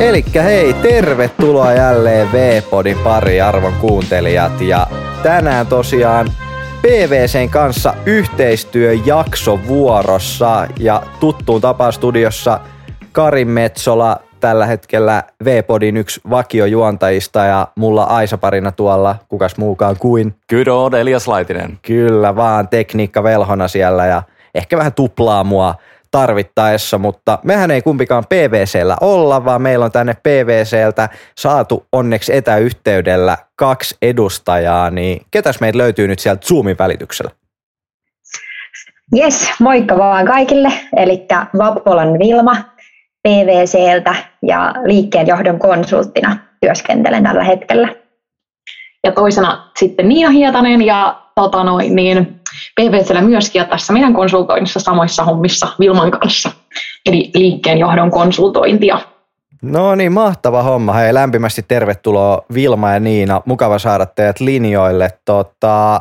[0.00, 4.60] Elikkä hei, tervetuloa jälleen V-podin pari arvon kuuntelijat.
[4.60, 4.86] Ja
[5.22, 6.26] tänään tosiaan
[6.82, 12.60] PVCn kanssa yhteistyöjakso vuorossa ja tuttuun tapaan studiossa
[13.12, 20.34] Karin Metsola, tällä hetkellä V-podin yksi vakiojuontajista ja mulla Aisa-parina tuolla, kukas muukaan kuin.
[20.48, 21.78] Good Elias Laitinen.
[21.82, 24.22] Kyllä vaan, tekniikka velhona siellä ja
[24.54, 25.74] ehkä vähän tuplaa mua
[26.10, 33.36] tarvittaessa, mutta mehän ei kumpikaan PVCllä olla, vaan meillä on tänne PVCltä saatu onneksi etäyhteydellä
[33.56, 37.30] kaksi edustajaa, niin ketäs meitä löytyy nyt sieltä Zoomin välityksellä?
[39.16, 40.72] Yes, moikka vaan kaikille.
[40.96, 41.26] Eli
[41.58, 42.56] Vapolan Vilma
[43.22, 47.88] PVCltä ja liikkeenjohdon konsulttina työskentelen tällä hetkellä.
[49.04, 52.39] Ja toisena sitten Niina Hietanen ja tota noin, niin
[52.80, 56.50] PVCllä myöskin ja tässä meidän konsultoinnissa samoissa hommissa Vilman kanssa,
[57.06, 58.98] eli liikkeenjohdon konsultointia.
[59.62, 60.92] No niin, mahtava homma.
[60.92, 63.42] Hei, lämpimästi tervetuloa Vilma ja Niina.
[63.44, 65.10] Mukava saada teidät linjoille.
[65.24, 66.00] Tota,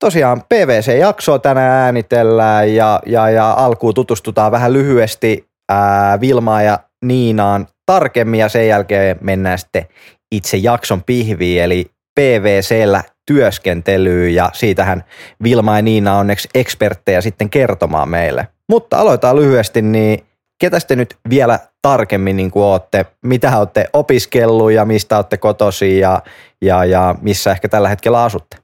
[0.00, 7.66] tosiaan PVC-jaksoa tänään äänitellään ja, ja, ja alkuun tutustutaan vähän lyhyesti ää, Vilmaa ja Niinaan
[7.86, 9.86] tarkemmin ja sen jälkeen mennään sitten
[10.32, 11.86] itse jakson pihviin eli
[12.20, 15.04] PVCllä työskentelyyn ja siitähän
[15.42, 18.48] Vilma ja Niina on onneksi eksperttejä sitten kertomaan meille.
[18.68, 20.24] Mutta aloitetaan lyhyesti, niin
[20.60, 25.98] ketä te nyt vielä tarkemmin niin kuin ootte, mitä olette opiskellut ja mistä olette kotosi
[25.98, 26.22] ja,
[26.62, 28.56] ja, ja missä ehkä tällä hetkellä asutte?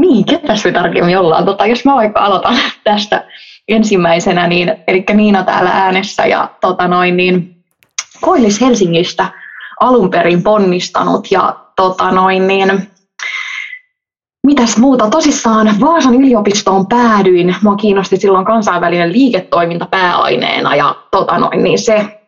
[0.00, 1.44] Niin, ketäs me tarkemmin ollaan?
[1.44, 3.24] Tota, jos mä vaikka aloitan tästä
[3.68, 7.56] ensimmäisenä, niin, eli Niina täällä äänessä ja tota noin, niin
[8.20, 9.26] Koillis Helsingistä
[9.80, 12.89] alun perin ponnistanut ja tota noin, niin,
[14.50, 15.10] mitäs muuta?
[15.10, 17.56] Tosissaan Vaasan yliopistoon päädyin.
[17.62, 22.20] Mua kiinnosti silloin kansainvälinen liiketoiminta pääaineena ja tota noin, niin se,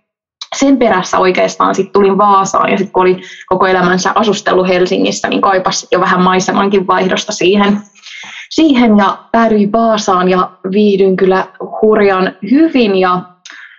[0.57, 5.41] sen perässä oikeastaan sitten tulin Vaasaan ja sitten kun oli koko elämänsä asustellut Helsingissä, niin
[5.41, 7.81] kaipas jo vähän maisemankin vaihdosta siihen,
[8.51, 11.47] siihen ja päädyin Vaasaan ja viihdyin kyllä
[11.83, 13.23] hurjan hyvin ja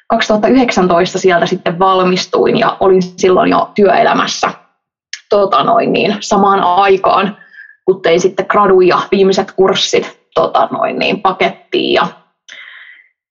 [0.08, 4.52] 2019 sieltä sitten valmistuin ja olin silloin jo työelämässä
[5.30, 7.38] tota noin, niin samaan aikaan
[7.86, 11.94] kun tein sitten gradu ja viimeiset kurssit tota noin, niin pakettiin.
[11.94, 12.08] Ja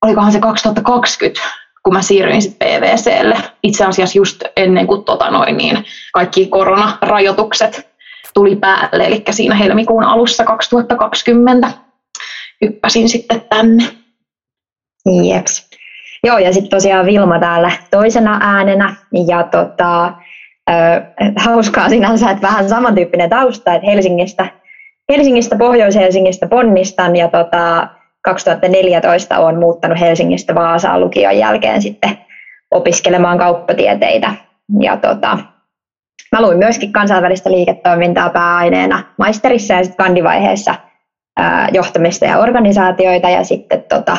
[0.04, 1.40] olikohan se 2020,
[1.82, 3.36] kun mä siirryin sitten PVClle.
[3.62, 7.92] Itse asiassa just ennen kuin tota noin, niin kaikki koronarajoitukset
[8.34, 11.72] tuli päälle, eli siinä helmikuun alussa 2020
[12.62, 13.84] hyppäsin sitten tänne.
[15.28, 15.70] Jeps.
[16.24, 18.96] Joo, ja sitten tosiaan Vilma täällä toisena äänenä,
[19.26, 20.12] ja tota,
[21.36, 24.46] hauskaa sinänsä, että vähän samantyyppinen tausta, että Helsingistä,
[25.12, 27.88] Helsingistä Pohjois-Helsingistä ponnistan ja tota,
[28.22, 32.18] 2014 olen muuttanut Helsingistä Vaasaan lukion jälkeen sitten
[32.70, 34.34] opiskelemaan kauppatieteitä.
[34.80, 35.38] Ja tota,
[36.32, 40.74] mä luin myöskin kansainvälistä liiketoimintaa pääaineena maisterissa ja sitten kandivaiheessa
[41.72, 44.16] johtamista ja organisaatioita ja sitten tota,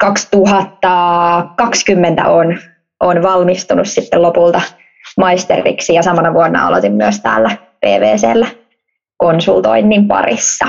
[0.00, 2.58] 2020 on,
[3.00, 4.60] on valmistunut sitten lopulta
[5.18, 8.46] maisteriksi ja samana vuonna aloitin myös täällä PVCllä
[9.16, 10.66] konsultoinnin parissa.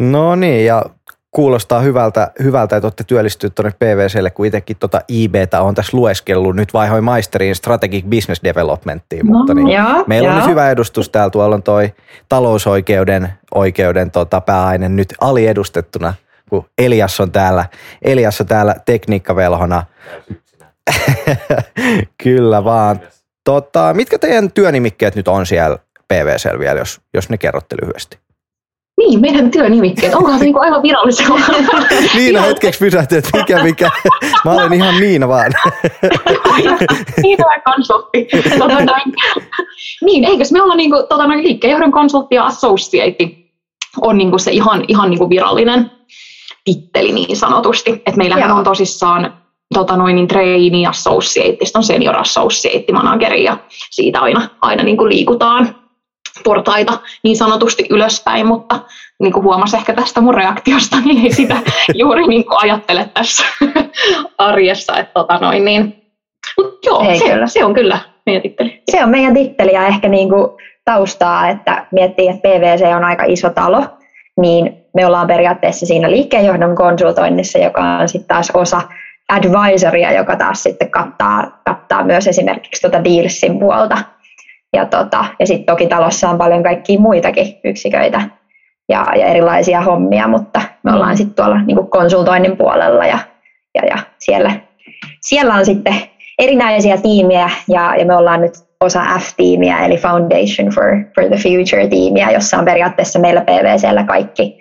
[0.00, 0.84] No niin, ja
[1.30, 6.56] kuulostaa hyvältä, hyvältä että olette työllistyneet tuonne PVClle, kun itsekin tuota IBtä on tässä lueskellut.
[6.56, 10.34] Nyt vaihoin maisteriin Strategic Business Developmenttiin, no, mutta niin joo, meillä joo.
[10.34, 11.30] on nyt hyvä edustus täällä.
[11.30, 11.94] Tuolla on toi
[12.28, 16.14] talousoikeuden oikeuden tota pääaine nyt aliedustettuna,
[16.50, 17.64] kun Elias on täällä,
[18.02, 19.82] Elias on täällä tekniikkavelhona.
[22.22, 23.00] Kyllä vaan.
[23.44, 25.78] Tota, mitkä teidän työnimikkeet nyt on siellä
[26.08, 28.18] PVC vielä, jos, jos ne kerrotte lyhyesti?
[29.00, 30.14] Niin, meidän työnimikkeet.
[30.14, 31.40] Onkohan se niinku aivan virallisella?
[32.16, 33.90] Niina hetkeksi pysähtyi, että mikä mikä.
[34.44, 35.52] Mä olen ihan Niina vaan.
[37.22, 38.28] Niina vai konsultti.
[38.58, 39.00] Tota,
[40.04, 43.30] niin, eikös me olla niinku, tota, noin liikkeenjohdon konsultti ja associate
[44.00, 45.90] on niinku se ihan, ihan niinku virallinen
[46.64, 48.02] titteli niin sanotusti.
[48.06, 48.58] Et meillähän Joo.
[48.58, 49.42] on tosissaan
[49.74, 53.56] tota noin, niin trainee associate, on senior associate manageri ja
[53.90, 55.74] siitä aina, aina niin kuin liikutaan
[56.44, 58.80] portaita niin sanotusti ylöspäin, mutta
[59.20, 61.56] niin kuin huomasi ehkä tästä mun reaktiosta, niin ei sitä
[61.94, 63.44] juuri niin kuin ajattele tässä
[64.38, 64.98] arjessa.
[64.98, 65.96] Että tota noin, niin.
[66.56, 67.46] Mut joo, ei se, kyllä.
[67.46, 68.82] se, on kyllä meidän titteli.
[68.90, 70.48] Se on meidän titteli ja ehkä niin kuin
[70.84, 73.84] taustaa, että miettii, että PVC on aika iso talo,
[74.40, 78.82] niin me ollaan periaatteessa siinä liikkeenjohdon konsultoinnissa, joka on sitten taas osa
[79.30, 83.98] advisoria, joka taas sitten kattaa, kattaa myös esimerkiksi tuota dealsin puolta.
[84.72, 88.22] Ja, tota, ja sitten toki talossa on paljon kaikkia muitakin yksiköitä
[88.88, 93.18] ja, ja erilaisia hommia, mutta me ollaan sitten tuolla niin konsultoinnin puolella ja,
[93.74, 94.52] ja, ja siellä,
[95.20, 95.94] siellä on sitten
[96.38, 100.84] erinäisiä tiimiä ja, ja me ollaan nyt osa F-tiimiä eli Foundation for,
[101.14, 104.58] for the Future-tiimiä, jossa on periaatteessa meillä PVCllä kaikki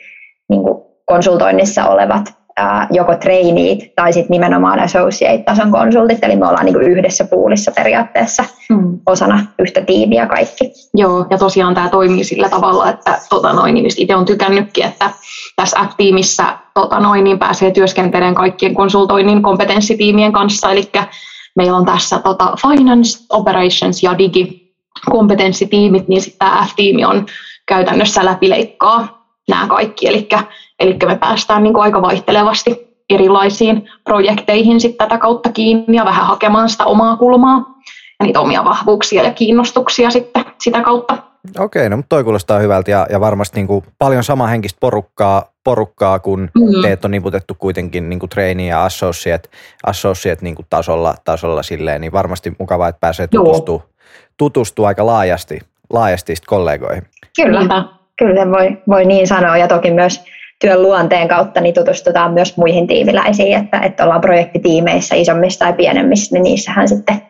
[0.49, 6.65] niin kuin konsultoinnissa olevat ää, joko traineet tai sitten nimenomaan associate-tason konsultit, eli me ollaan
[6.65, 8.99] niin kuin yhdessä puulissa periaatteessa mm.
[9.05, 10.71] osana yhtä tiimiä kaikki.
[10.93, 15.11] Joo, ja tosiaan tämä toimii sillä tavalla, että tota noin, niin itse on tykännytkin, että
[15.55, 20.89] tässä F-tiimissä tota noin, niin pääsee työskentelemään kaikkien konsultoinnin kompetenssitiimien kanssa, eli
[21.55, 24.73] meillä on tässä tota finance, operations ja digi
[25.09, 27.25] kompetenssitiimit, niin sitten tämä F-tiimi on
[27.67, 30.27] käytännössä läpileikkaa nämä kaikki, eli,
[30.79, 36.25] eli me päästään niin kuin aika vaihtelevasti erilaisiin projekteihin sitten tätä kautta kiinni ja vähän
[36.25, 37.57] hakemaan sitä omaa kulmaa
[38.19, 41.17] ja niitä omia vahvuuksia ja kiinnostuksia sitten sitä kautta.
[41.59, 46.19] Okei, no mutta toi kuulostaa hyvältä ja, ja varmasti niin kuin paljon samanhenkistä porukkaa, porukkaa
[46.19, 46.81] kun mm.
[46.81, 49.49] teet on niputettu kuitenkin niin kuin trainee ja associate,
[49.85, 53.81] associate niin kuin tasolla, tasolla silleen, niin varmasti mukavaa, että pääsee tutustua,
[54.37, 55.59] tutustua aika laajasti,
[55.89, 57.03] laajasti kollegoihin.
[57.35, 57.83] Kyllä,
[58.19, 60.23] kyllä voi, voi niin sanoa ja toki myös
[60.61, 66.35] työn luonteen kautta niin tutustutaan myös muihin tiimiläisiin, että, että ollaan projektitiimeissä isommissa tai pienemmissä,
[66.35, 67.21] niin niissähän sitten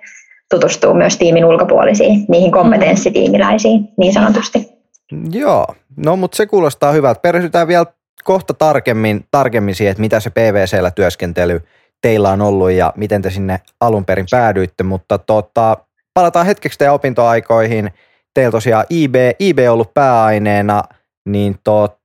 [0.50, 4.70] tutustuu myös tiimin ulkopuolisiin, niihin kompetenssitiimiläisiin niin sanotusti.
[5.32, 5.66] Joo,
[5.98, 7.20] no mutta se kuulostaa hyvältä.
[7.20, 7.86] Perehdytään vielä
[8.24, 11.62] kohta tarkemmin, tarkemmin siihen, että mitä se PVCllä työskentely
[12.02, 15.78] teillä on ollut ja miten te sinne alun perin päädyitte, mutta tota,
[16.14, 17.90] palataan hetkeksi teidän opintoaikoihin.
[18.34, 20.84] Teillä tosiaan IB, IB on ollut pääaineena,
[21.26, 21.99] niin tota,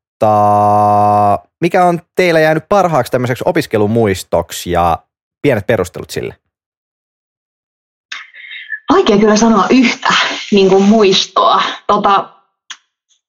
[1.60, 4.98] mikä on teillä jäänyt parhaaksi tämmöiseksi opiskelumuistoksi ja
[5.42, 6.36] pienet perustelut sille?
[8.92, 10.08] Vaikea kyllä sanoa yhtä
[10.52, 12.28] niin kuin muistoa, tota,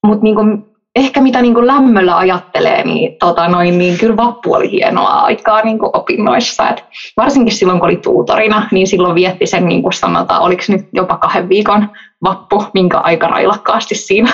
[0.03, 4.71] mutta niin ehkä mitä niin kuin lämmöllä ajattelee, niin, tota noin, niin kyllä vappu oli
[4.71, 6.69] hienoa aikaa niin kuin opinnoissa.
[6.69, 6.83] Et
[7.17, 11.17] varsinkin silloin, kun oli tuutorina, niin silloin vietti sen, niin kuin sanotaan, oliko nyt jopa
[11.17, 11.89] kahden viikon
[12.23, 14.31] vappu, minkä aika railakkaasti siinä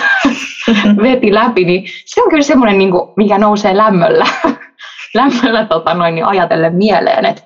[1.02, 1.64] veti läpi.
[1.64, 4.26] Niin se on kyllä semmoinen, niin kuin, mikä nousee lämmöllä,
[5.14, 7.26] lämmöllä tota noin, niin ajatellen mieleen.
[7.26, 7.44] Et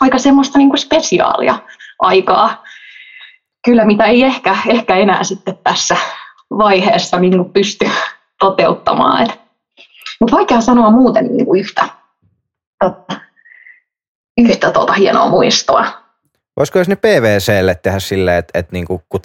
[0.00, 1.58] aika semmoista niin kuin spesiaalia
[1.98, 2.64] aikaa
[3.64, 5.96] kyllä mitä ei ehkä, ehkä enää sitten tässä
[6.50, 7.90] vaiheessa niin pysty
[8.38, 9.26] toteuttamaan.
[10.20, 11.88] Mutta vaikea sanoa muuten niin kuin yhtä,
[12.84, 13.20] totta,
[14.38, 16.08] yhtä tuota hienoa muistoa.
[16.56, 19.20] Voisiko jos ne PVClle tehdä silleen, että, että niinku, kun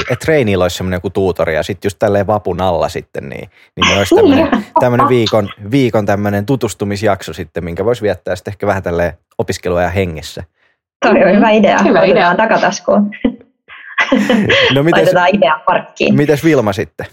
[0.00, 3.98] että trainee olisi semmoinen kuin tuutori ja sitten just tälleen vapun alla sitten, niin, niin
[3.98, 4.14] olisi
[4.80, 10.44] tämmöinen viikon, viikon tämmöinen tutustumisjakso sitten, minkä voisi viettää sitten ehkä vähän tälleen opiskeluajan hengessä.
[11.06, 11.78] Toi on hyvä idea.
[11.78, 12.34] Hyvä idea.
[12.34, 13.10] takataskuun.
[14.74, 16.14] No mites, Laitetaan idea parkkiin.
[16.14, 17.06] Mites Vilma sitten?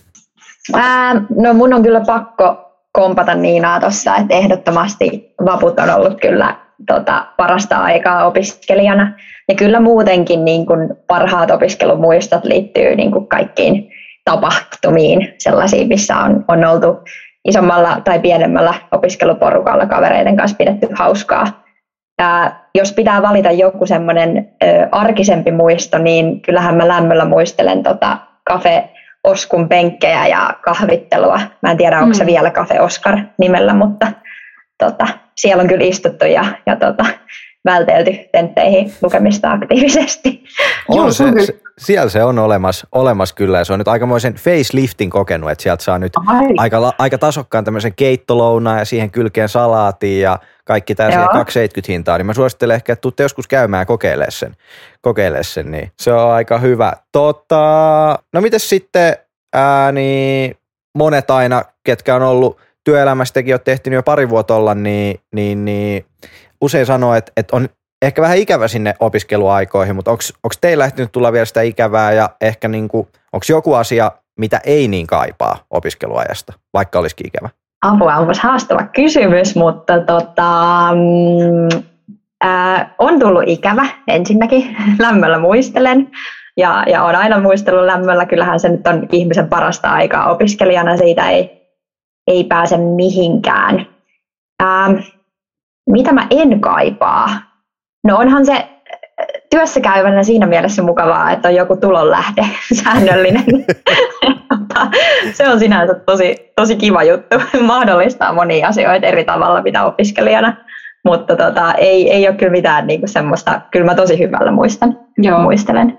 [0.73, 6.55] Ää, no mun on kyllä pakko kompata Niinaa tuossa, että ehdottomasti vaput on ollut kyllä
[6.87, 9.13] tota, parasta aikaa opiskelijana.
[9.49, 13.91] Ja kyllä muutenkin niin kun parhaat opiskelumuistot liittyy niin kun kaikkiin
[14.25, 16.99] tapahtumiin, sellaisiin, missä on, on oltu
[17.45, 21.63] isommalla tai pienemmällä opiskeluporukalla kavereiden kanssa pidetty hauskaa.
[22.21, 24.49] Ja jos pitää valita joku semmoinen
[24.91, 28.17] arkisempi muisto, niin kyllähän mä lämmöllä muistelen tota
[28.49, 28.89] Cafe
[29.23, 31.39] Oskun penkkejä ja kahvittelua.
[31.61, 32.13] Mä en tiedä, onko mm.
[32.13, 34.11] se vielä Cafe Oscar nimellä, mutta
[34.77, 37.05] tota, siellä on kyllä istuttu ja, ja tota,
[37.65, 40.43] vältelty tentteihin lukemista aktiivisesti.
[40.87, 45.09] On se, se, siellä se on olemassa, olemassa kyllä ja se on nyt aikamoisen faceliftin
[45.09, 46.13] kokenut, että sieltä saa nyt
[46.57, 52.25] aika, aika tasokkaan tämmöisen keittolouna ja siihen kylkeen salaatiin ja kaikki tämä 270 hintaa, niin
[52.25, 54.55] mä suosittelen ehkä, että tuutte joskus käymään ja kokeilemaan sen,
[55.01, 56.93] kokeilemaan sen niin se on aika hyvä.
[57.11, 59.15] Tota, no mites sitten,
[59.53, 60.57] ää, niin
[60.95, 65.65] monet aina, ketkä on ollut työelämässä, tekin olette tehty jo pari vuotta olla, niin, niin,
[65.65, 66.05] niin
[66.63, 67.69] usein sanoo, että, että on
[68.01, 72.67] ehkä vähän ikävä sinne opiskeluaikoihin, mutta onko teillä ehtinyt tulla vielä sitä ikävää ja ehkä
[72.67, 72.89] niin
[73.33, 77.49] onko joku asia, mitä ei niin kaipaa opiskeluajasta, vaikka olisikin ikävä?
[77.81, 80.51] Apua, onpas haastava kysymys, mutta tota,
[80.93, 81.83] mm,
[82.43, 86.11] ää, on tullut ikävä ensinnäkin, lämmöllä muistelen.
[86.57, 91.29] Ja, ja on aina muistellut lämmöllä, kyllähän se nyt on ihmisen parasta aikaa opiskelijana, siitä
[91.29, 91.71] ei,
[92.27, 93.87] ei pääse mihinkään.
[94.63, 94.89] Ää,
[95.89, 97.29] mitä mä en kaipaa?
[98.03, 98.67] No onhan se
[99.49, 102.45] työssä käyvänä siinä mielessä mukavaa, että on joku tulonlähde
[102.83, 103.45] säännöllinen.
[105.33, 107.37] se on sinänsä tosi, tosi kiva juttu.
[107.61, 110.55] Mahdollistaa monia asioita eri tavalla, mitä opiskelijana.
[111.05, 115.39] Mutta tota, ei, ei ole kyllä mitään niinku semmoista, kyllä mä tosi hyvällä muistan, Joo.
[115.39, 115.97] muistelen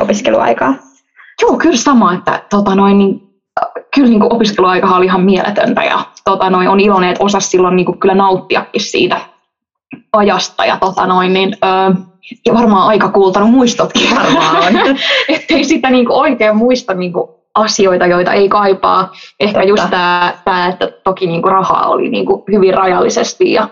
[0.00, 0.74] opiskeluaikaa.
[1.42, 3.23] Joo, kyllä sama, että tota noin, niin,
[3.94, 7.98] kyllä niin opiskeluaika oli ihan mieletöntä ja tota noin, on iloinen, että osasi silloin niin
[7.98, 9.20] kyllä nauttiakin siitä
[10.12, 10.64] ajasta.
[10.64, 12.02] Ja tota noin, niin, öö,
[12.46, 14.74] ja varmaan aika kuultanut muistotkin varmaan.
[15.28, 19.12] Ettei sitä niin kuin oikein muista niin kuin asioita, joita ei kaipaa.
[19.40, 19.68] Ehkä Totta.
[19.68, 23.68] just tämä, tämä, että toki niin kuin rahaa oli niin kuin hyvin rajallisesti ja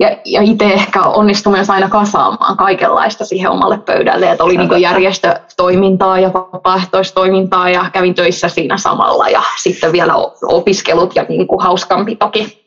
[0.00, 4.80] ja, ja itse ehkä onnistui myös aina kasaamaan kaikenlaista siihen omalle pöydälle, että oli niin
[4.80, 11.62] järjestötoimintaa ja vapaaehtoistoimintaa ja kävin töissä siinä samalla ja sitten vielä opiskelut ja niin kuin
[11.62, 12.64] hauskanpitoki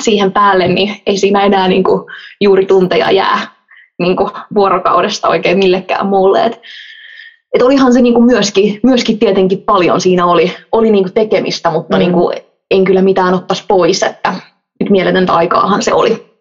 [0.00, 2.02] siihen päälle, niin ei siinä enää niin kuin
[2.40, 3.56] juuri tunteja jää
[3.98, 6.44] niin kuin vuorokaudesta oikein millekään muulle.
[6.44, 6.60] Et,
[7.54, 11.70] et olihan se niin kuin myöskin, myöskin tietenkin paljon siinä oli, oli niin kuin tekemistä,
[11.70, 11.98] mutta mm.
[11.98, 12.36] niin kuin
[12.70, 14.34] en kyllä mitään ottaisi pois, että
[14.80, 16.35] nyt mieletöntä aikaahan se oli.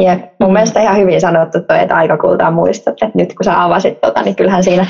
[0.00, 0.52] Jep, mun mm.
[0.52, 4.36] mielestä ihan hyvin sanottu toi, että aikakultaa muistat, että nyt kun sä avasit tota, niin
[4.36, 4.86] kyllähän siinä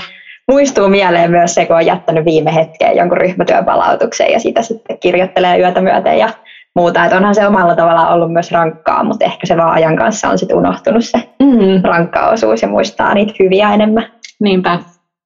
[0.48, 5.58] muistuu mieleen myös se, kun on jättänyt viime hetkeen jonkun ryhmätyöpalautuksen ja sitä sitten kirjoittelee
[5.58, 6.28] yötä myöten ja
[6.76, 7.04] muuta.
[7.04, 10.38] Että onhan se omalla tavallaan ollut myös rankkaa, mutta ehkä se vaan ajan kanssa on
[10.38, 11.82] sitten unohtunut se mm.
[11.84, 14.12] rankka osuus ja muistaa niitä hyviä enemmän.
[14.40, 14.78] Niinpä.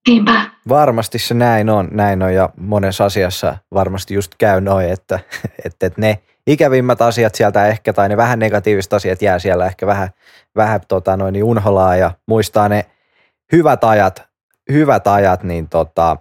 [0.09, 0.33] Niinpä.
[0.69, 5.19] Varmasti se näin on, näin on ja monessa asiassa varmasti just käy noin, että,
[5.65, 6.19] että, että ne
[6.49, 10.09] ikävimmät asiat sieltä ehkä, tai ne vähän negatiiviset asiat jää siellä ehkä vähän,
[10.57, 12.87] vähän tota noin, niin unholaa ja muistaa ne
[13.53, 14.29] hyvät ajat,
[14.73, 16.17] hyvät ajat niin tota,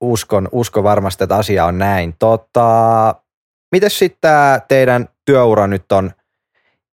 [0.00, 2.14] uskon, uskon varmasti, että asia on näin.
[2.18, 3.14] Tota,
[3.72, 4.30] miten sitten
[4.68, 6.10] teidän työura nyt on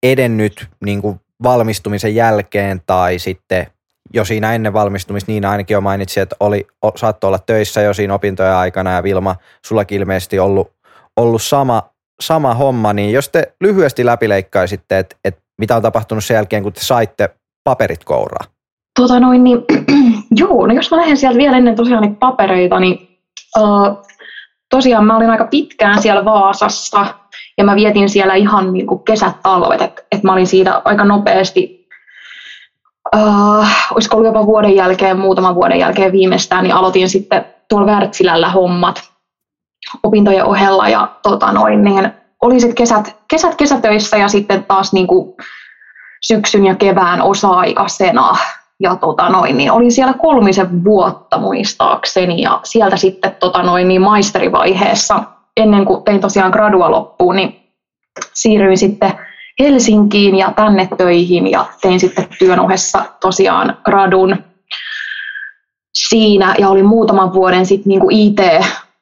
[0.03, 3.67] edennyt niin kuin valmistumisen jälkeen tai sitten
[4.13, 8.13] jo siinä ennen valmistumista, niin ainakin jo mainitsi, että oli, saattoi olla töissä jo siinä
[8.13, 9.35] opintojen aikana ja Vilma,
[9.65, 10.73] sullakin ilmeisesti ollut,
[11.17, 16.35] ollut sama, sama homma, niin jos te lyhyesti läpileikkaisitte, että, että mitä on tapahtunut sen
[16.35, 17.29] jälkeen, kun te saitte
[17.63, 18.45] paperit kouraa?
[18.99, 19.57] Tota noin, niin,
[20.41, 23.19] joo, no jos mä lähden sieltä vielä ennen tosiaan niitä papereita, niin
[23.59, 24.05] uh,
[24.69, 27.05] tosiaan mä olin aika pitkään siellä Vaasassa
[27.57, 31.05] ja mä vietin siellä ihan niin kuin kesät, talvet, että et mä olin siitä aika
[31.05, 31.87] nopeasti,
[33.15, 38.49] uh, olisiko ollut jopa vuoden jälkeen, muutaman vuoden jälkeen viimeistään, niin aloitin sitten tuolla Wärtsilällä
[38.49, 39.14] hommat
[40.03, 42.11] opintojen ohella ja tota noin, niin
[42.41, 45.35] oli sitten kesät, kesät kesätöissä ja sitten taas niin kuin
[46.27, 48.35] syksyn ja kevään osa-aikaisena.
[48.79, 54.01] Ja tota noin, niin olin siellä kolmisen vuotta muistaakseni ja sieltä sitten tota noin, niin
[54.01, 55.23] maisterivaiheessa
[55.57, 57.59] ennen kuin tein tosiaan gradua loppuun, niin
[58.33, 59.13] siirryin sitten
[59.59, 64.37] Helsinkiin ja tänne töihin ja tein sitten työn ohessa tosiaan gradun
[65.93, 66.55] siinä.
[66.59, 68.39] Ja olin muutaman vuoden sitten niin IT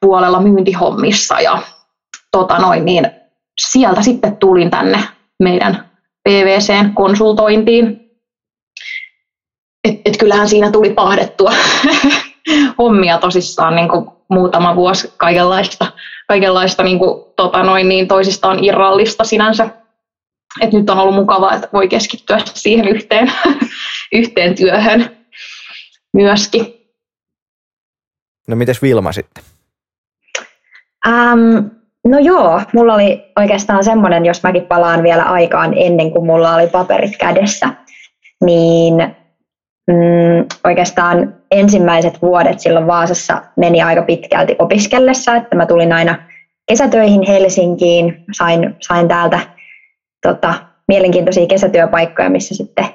[0.04, 1.62] puolella myyntihommissa ja
[2.32, 3.10] tota noin, niin
[3.60, 4.98] sieltä sitten tulin tänne
[5.42, 5.90] meidän
[6.28, 8.10] PVCn konsultointiin.
[9.88, 11.52] Et, et kyllähän siinä tuli pahdettua
[12.78, 15.92] hommia tosissaan niin kuin muutama vuosi kaikenlaista,
[16.28, 19.68] kaikenlaista niin kuin, tota noin, niin toisistaan irrallista sinänsä.
[20.60, 23.32] Et nyt on ollut mukavaa, että voi keskittyä siihen yhteen,
[24.12, 25.16] yhteen työhön
[26.12, 26.74] myöskin.
[28.48, 29.53] No mites Vilma sitten?
[31.08, 31.70] Um,
[32.06, 36.66] no joo, mulla oli oikeastaan semmoinen, jos mäkin palaan vielä aikaan ennen kuin mulla oli
[36.66, 37.68] paperit kädessä,
[38.44, 38.94] niin
[39.86, 46.16] mm, oikeastaan ensimmäiset vuodet silloin Vaasassa meni aika pitkälti opiskellessa, että mä tulin aina
[46.66, 49.40] kesätöihin Helsinkiin, sain, sain täältä
[50.22, 50.54] tota,
[50.88, 52.86] mielenkiintoisia kesätyöpaikkoja, missä sitten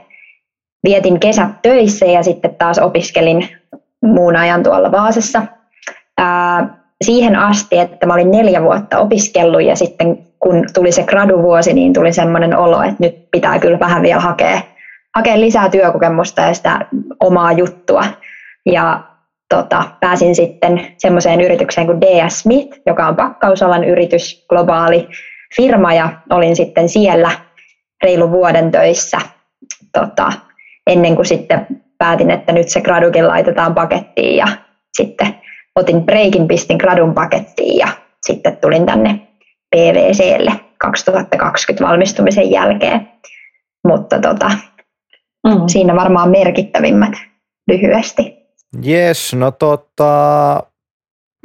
[0.84, 3.48] vietin kesät töissä ja sitten taas opiskelin
[4.01, 5.42] muun ajan tuolla Vaasassa.
[6.18, 11.74] Ää, siihen asti, että mä olin neljä vuotta opiskellut ja sitten kun tuli se graduvuosi,
[11.74, 14.62] niin tuli semmoinen olo, että nyt pitää kyllä vähän vielä hakea,
[15.15, 16.86] hakea lisää työkokemusta ja sitä
[17.20, 18.03] omaa juttua.
[18.65, 19.03] Ja
[19.50, 25.08] tota, pääsin sitten semmoiseen yritykseen kuin DS Smith, joka on pakkausalan yritys, globaali
[25.56, 27.32] firma ja olin sitten siellä
[28.03, 29.18] reilu vuoden töissä
[29.94, 30.32] tota,
[30.88, 34.48] ennen kuin sitten päätin, että nyt se gradukin laitetaan pakettiin ja
[34.98, 35.36] sitten
[35.80, 37.88] otin breikin, pistin gradun pakettiin ja
[38.26, 39.28] sitten tulin tänne
[39.76, 43.12] PVClle 2020 valmistumisen jälkeen.
[43.88, 44.52] Mutta tota,
[45.48, 45.54] mm.
[45.68, 47.14] siinä varmaan merkittävimmät
[47.68, 48.40] lyhyesti.
[48.88, 50.64] Yes, no tota,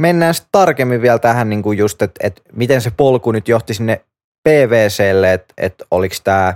[0.00, 3.74] mennään sitten tarkemmin vielä tähän niin kuin just, että et miten se polku nyt johti
[3.74, 4.00] sinne
[4.48, 6.54] PVClle, että et oliko tämä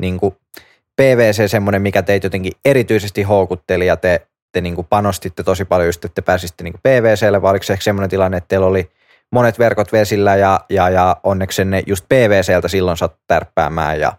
[0.00, 0.36] niin kuin
[1.00, 5.88] PVC semmoinen, mikä teitä jotenkin erityisesti houkutteli ja te te niin kuin panostitte tosi paljon
[5.88, 8.90] just, että te pääsitte niin PVClle, vai oliko se ehkä semmoinen tilanne, että teillä oli
[9.32, 14.12] monet verkot vesillä ja, ja, ja onneksi ne just PVCltä silloin saat tärppäämään ja,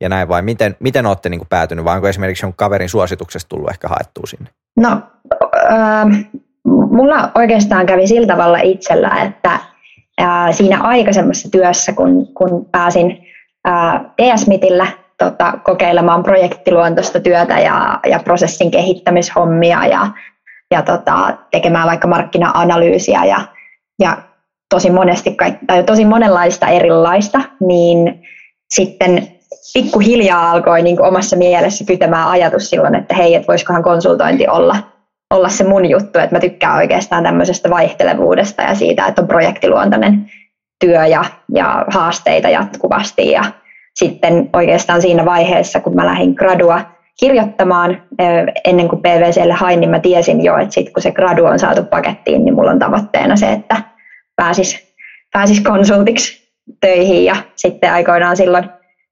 [0.00, 3.48] ja näin vai miten, miten olette niin kuin päätynyt vai onko esimerkiksi jonkun kaverin suosituksesta
[3.48, 4.50] tullut ehkä haettua sinne?
[4.76, 5.02] No,
[5.56, 6.26] äh,
[6.64, 9.58] mulla oikeastaan kävi sillä tavalla itsellä, että
[10.20, 13.26] äh, siinä aikaisemmassa työssä, kun, kun pääsin
[13.68, 14.86] äh, DS-mitillä
[15.18, 20.06] tota, kokeilemaan projektiluontoista työtä ja, ja prosessin kehittämishommia ja,
[20.70, 23.40] ja tota, tekemään vaikka markkina-analyysiä ja,
[24.02, 24.16] ja
[24.70, 28.22] tosi monesti tai tosi monenlaista erilaista, niin
[28.70, 29.28] sitten
[29.74, 34.76] pikkuhiljaa alkoi niin omassa mielessä kytemään ajatus silloin, että hei, että voisikohan konsultointi olla,
[35.34, 40.30] olla se mun juttu, että mä tykkään oikeastaan tämmöisestä vaihtelevuudesta ja siitä, että on projektiluontainen
[40.80, 43.44] työ ja, ja haasteita jatkuvasti ja
[43.98, 46.80] sitten oikeastaan siinä vaiheessa, kun mä lähdin gradua
[47.20, 48.02] kirjoittamaan
[48.64, 51.82] ennen kuin PVClle hain, niin mä tiesin jo, että sitten kun se gradu on saatu
[51.82, 53.82] pakettiin, niin mulla on tavoitteena se, että
[54.36, 54.94] pääsis,
[55.32, 56.48] pääsis konsultiksi
[56.80, 57.24] töihin.
[57.24, 58.64] Ja sitten aikoinaan silloin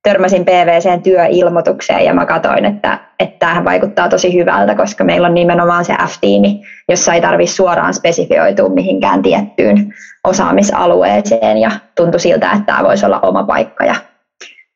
[0.02, 5.34] törmäsin PVCn työilmoitukseen ja mä katsoin, että, että tämähän vaikuttaa tosi hyvältä, koska meillä on
[5.34, 11.58] nimenomaan se F-tiimi, jossa ei tarvitse suoraan spesifioitua mihinkään tiettyyn osaamisalueeseen.
[11.58, 13.94] Ja tuntui siltä, että tämä voisi olla oma paikka ja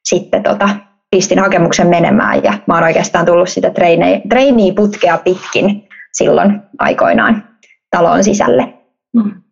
[0.05, 0.69] sitten tota,
[1.11, 3.71] pistin hakemuksen menemään ja mä oon oikeastaan tullut sitä
[4.29, 7.45] trainee-putkea pitkin silloin aikoinaan
[7.91, 8.75] talon sisälle.
[9.21, 9.43] Hmm.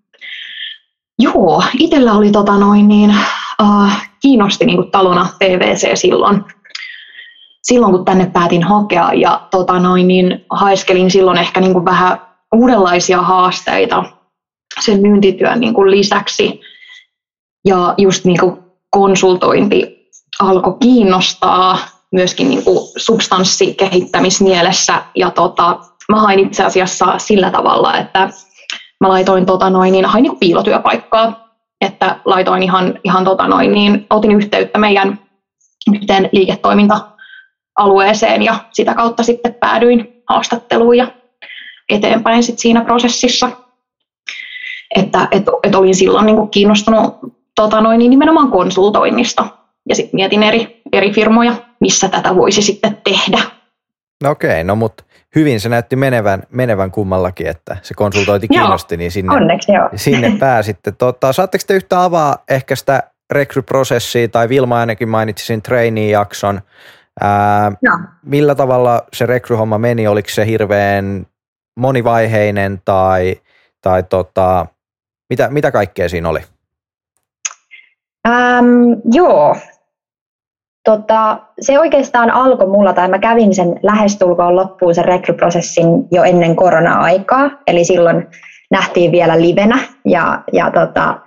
[1.18, 3.14] Joo, itsellä oli tota noin niin,
[3.62, 6.44] äh, kiinnosti niin kuin talona PVC silloin,
[7.62, 12.20] silloin, kun tänne päätin hakea ja tota noin, niin haiskelin silloin ehkä niin kuin vähän
[12.54, 14.04] uudenlaisia haasteita
[14.80, 16.60] sen myyntityön niin kuin lisäksi.
[17.64, 18.58] Ja just niin kuin
[18.90, 19.97] konsultointi
[20.38, 21.78] alkoi kiinnostaa
[22.12, 25.02] myöskin niin kuin substanssikehittämismielessä.
[25.14, 25.78] Ja tota,
[26.08, 28.30] mä hain itse asiassa sillä tavalla, että
[29.00, 31.48] mä laitoin tota noin, niin hain niin kuin piilotyöpaikkaa
[31.80, 35.20] että laitoin ihan, ihan tota noin, niin otin yhteyttä meidän
[35.94, 41.06] yhteen liiketoiminta-alueeseen ja sitä kautta sitten päädyin haastatteluun ja
[41.88, 43.50] eteenpäin sit siinä prosessissa.
[44.96, 47.18] Että et, et olin silloin niin kuin kiinnostunut
[47.54, 49.46] tota noin, niin nimenomaan konsultoinnista
[49.88, 53.38] ja sitten mietin eri, eri firmoja, missä tätä voisi sitten tehdä.
[54.22, 58.98] No okei, no mutta hyvin se näytti menevän, menevän kummallakin, että se konsultointi kiinnosti, joo,
[58.98, 59.88] niin sinne, onneksi, joo.
[59.96, 60.92] sinne pääsitte.
[60.92, 66.60] Tota, saatteko te yhtä avaa ehkä sitä rekryprosessia, tai Vilma ainakin mainitsi sen trainee-jakson.
[67.20, 67.72] Ää,
[68.22, 70.06] millä tavalla se rekryhomma meni?
[70.06, 71.26] Oliko se hirveän
[71.76, 73.36] monivaiheinen tai,
[73.80, 74.66] tai tota,
[75.30, 76.40] mitä, mitä kaikkea siinä oli?
[78.28, 78.66] Ähm,
[79.12, 79.56] joo,
[80.84, 86.56] Tota, se oikeastaan alkoi mulla, tai mä kävin sen lähestulkoon loppuun sen rekryprosessin jo ennen
[86.56, 88.26] korona-aikaa, eli silloin
[88.70, 91.18] nähtiin vielä livenä, ja, ja tota,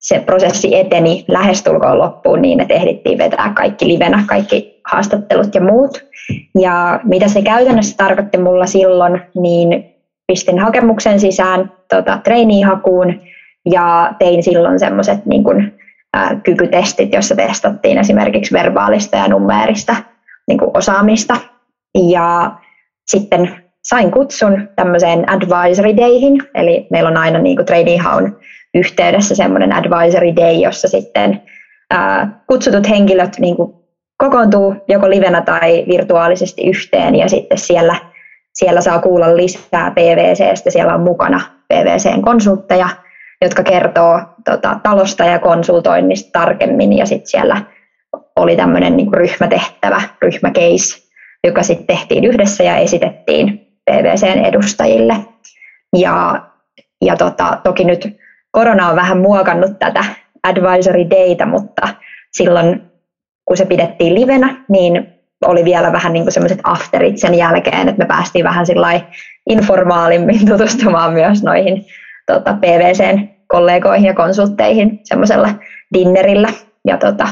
[0.00, 6.04] se prosessi eteni lähestulkoon loppuun niin, että ehdittiin vetää kaikki livenä, kaikki haastattelut ja muut.
[6.60, 9.94] Ja mitä se käytännössä tarkoitti mulla silloin, niin
[10.26, 13.20] pistin hakemuksen sisään tota, trainee-hakuun
[13.70, 15.78] ja tein silloin semmoiset niin kuin,
[16.42, 19.96] kykytestit, jossa testattiin esimerkiksi verbaalista ja numeerista
[20.48, 21.36] niin kuin osaamista.
[22.10, 22.52] Ja
[23.06, 27.98] sitten sain kutsun tämmöiseen advisory dayhin, eli meillä on aina niin kuin trainee
[28.74, 31.42] yhteydessä semmoinen advisory day, jossa sitten
[31.90, 33.74] ää, kutsutut henkilöt niin kuin
[34.18, 37.96] kokoontuu joko livenä tai virtuaalisesti yhteen ja sitten siellä,
[38.52, 42.88] siellä saa kuulla lisää PVCstä, siellä on mukana PVCn konsultteja–
[43.44, 46.92] jotka kertoo tota, talosta ja konsultoinnista tarkemmin.
[46.92, 47.62] Ja sitten siellä
[48.36, 51.04] oli tämmöinen niin ryhmätehtävä, ryhmäcase,
[51.44, 55.16] joka sitten tehtiin yhdessä ja esitettiin PVCn edustajille.
[55.96, 56.46] Ja,
[57.04, 58.16] ja tota, toki nyt
[58.50, 60.04] korona on vähän muokannut tätä
[60.42, 61.88] advisory data, mutta
[62.32, 62.82] silloin
[63.44, 65.14] kun se pidettiin livenä, niin
[65.46, 68.66] oli vielä vähän niin kuin semmoiset afterit sen jälkeen, että me päästiin vähän
[69.48, 71.84] informaalimmin tutustumaan myös noihin
[72.26, 75.48] tota, PVCn kollegoihin ja konsultteihin semmoisella
[75.94, 76.48] dinnerillä.
[76.88, 77.28] Ja, tota,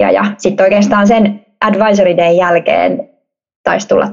[0.00, 3.10] ja, ja sitten oikeastaan sen advisory day jälkeen
[3.62, 4.08] taisi tulla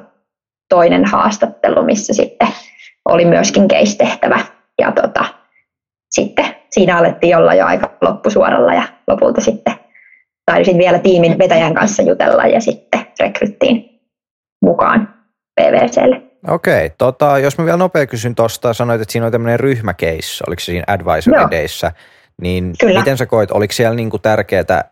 [0.70, 2.48] toinen haastattelu, missä sitten
[3.06, 4.40] oli myöskin case-tehtävä.
[4.82, 5.26] Ja tota,
[6.10, 9.74] sitten siinä alettiin olla jo aika loppusuoralla ja lopulta sitten
[10.46, 14.02] taisin vielä tiimin vetäjän kanssa jutella ja sitten rekryttiin
[14.62, 15.14] mukaan
[15.62, 16.27] PVClle.
[16.48, 20.60] Okei, tota, jos mä vielä nopea kysyn tuosta, sanoit, että siinä on tämmöinen ryhmäkeissa, oliko
[20.60, 21.52] se siinä Advisory Joo.
[21.52, 21.92] Dayssä,
[22.42, 23.00] niin Kyllä.
[23.00, 24.84] miten sä koit, oliko siellä niinku tärkeää,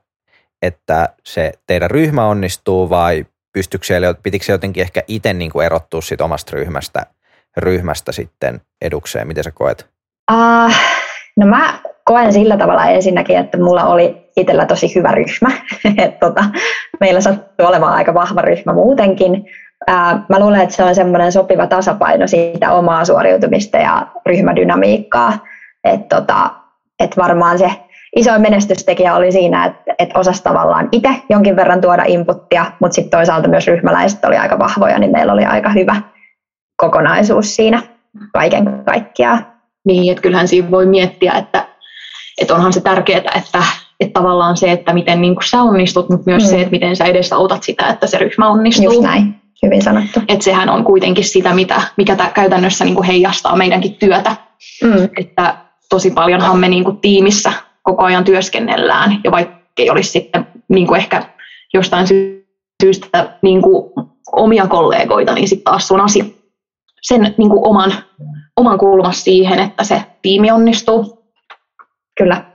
[0.61, 6.01] että se teidän ryhmä onnistuu vai pystyykö siellä, pitikö se jotenkin ehkä itse niinku erottua
[6.01, 7.05] siitä omasta ryhmästä,
[7.57, 9.87] ryhmästä sitten edukseen, miten sä koet?
[10.31, 10.73] Uh,
[11.37, 15.51] no mä koen sillä tavalla ensinnäkin, että mulla oli itsellä tosi hyvä ryhmä.
[16.05, 16.45] Et tota,
[16.99, 19.45] meillä sattui olemaan aika vahva ryhmä muutenkin,
[19.87, 25.33] ää, mä luulen, että se on semmoinen sopiva tasapaino siitä omaa suoriutumista ja ryhmädynamiikkaa.
[25.83, 26.49] Että tota,
[26.99, 27.71] et varmaan se
[28.15, 33.19] iso menestystekijä oli siinä, että, että osasi tavallaan itse jonkin verran tuoda inputtia, mutta sitten
[33.19, 35.95] toisaalta myös ryhmäläiset oli aika vahvoja, niin meillä oli aika hyvä
[36.77, 37.81] kokonaisuus siinä
[38.33, 39.47] kaiken kaikkiaan.
[39.85, 41.65] Niin, että kyllähän siinä voi miettiä, että,
[42.41, 43.63] että onhan se tärkeää, että,
[43.99, 46.49] että tavallaan se, että miten niin kuin sä onnistut, mutta myös mm.
[46.49, 48.85] se, että miten sä edes autat sitä, että se ryhmä onnistuu.
[48.85, 50.21] Just näin, hyvin sanottu.
[50.27, 54.35] Että sehän on kuitenkin sitä, mitä, mikä tää käytännössä niin kuin heijastaa meidänkin työtä.
[54.83, 55.09] Mm.
[55.19, 55.55] Että
[55.89, 60.87] tosi paljonhan me niin kuin tiimissä koko ajan työskennellään, ja vaikka ei olisi sitten niin
[60.87, 61.23] kuin ehkä
[61.73, 62.07] jostain
[62.83, 63.91] syystä niin kuin
[64.31, 66.25] omia kollegoita, niin sitten taas sun asia
[67.01, 67.93] sen niin kuin oman,
[68.57, 71.25] oman kulmas siihen, että se tiimi onnistuu.
[72.17, 72.45] Kyllä.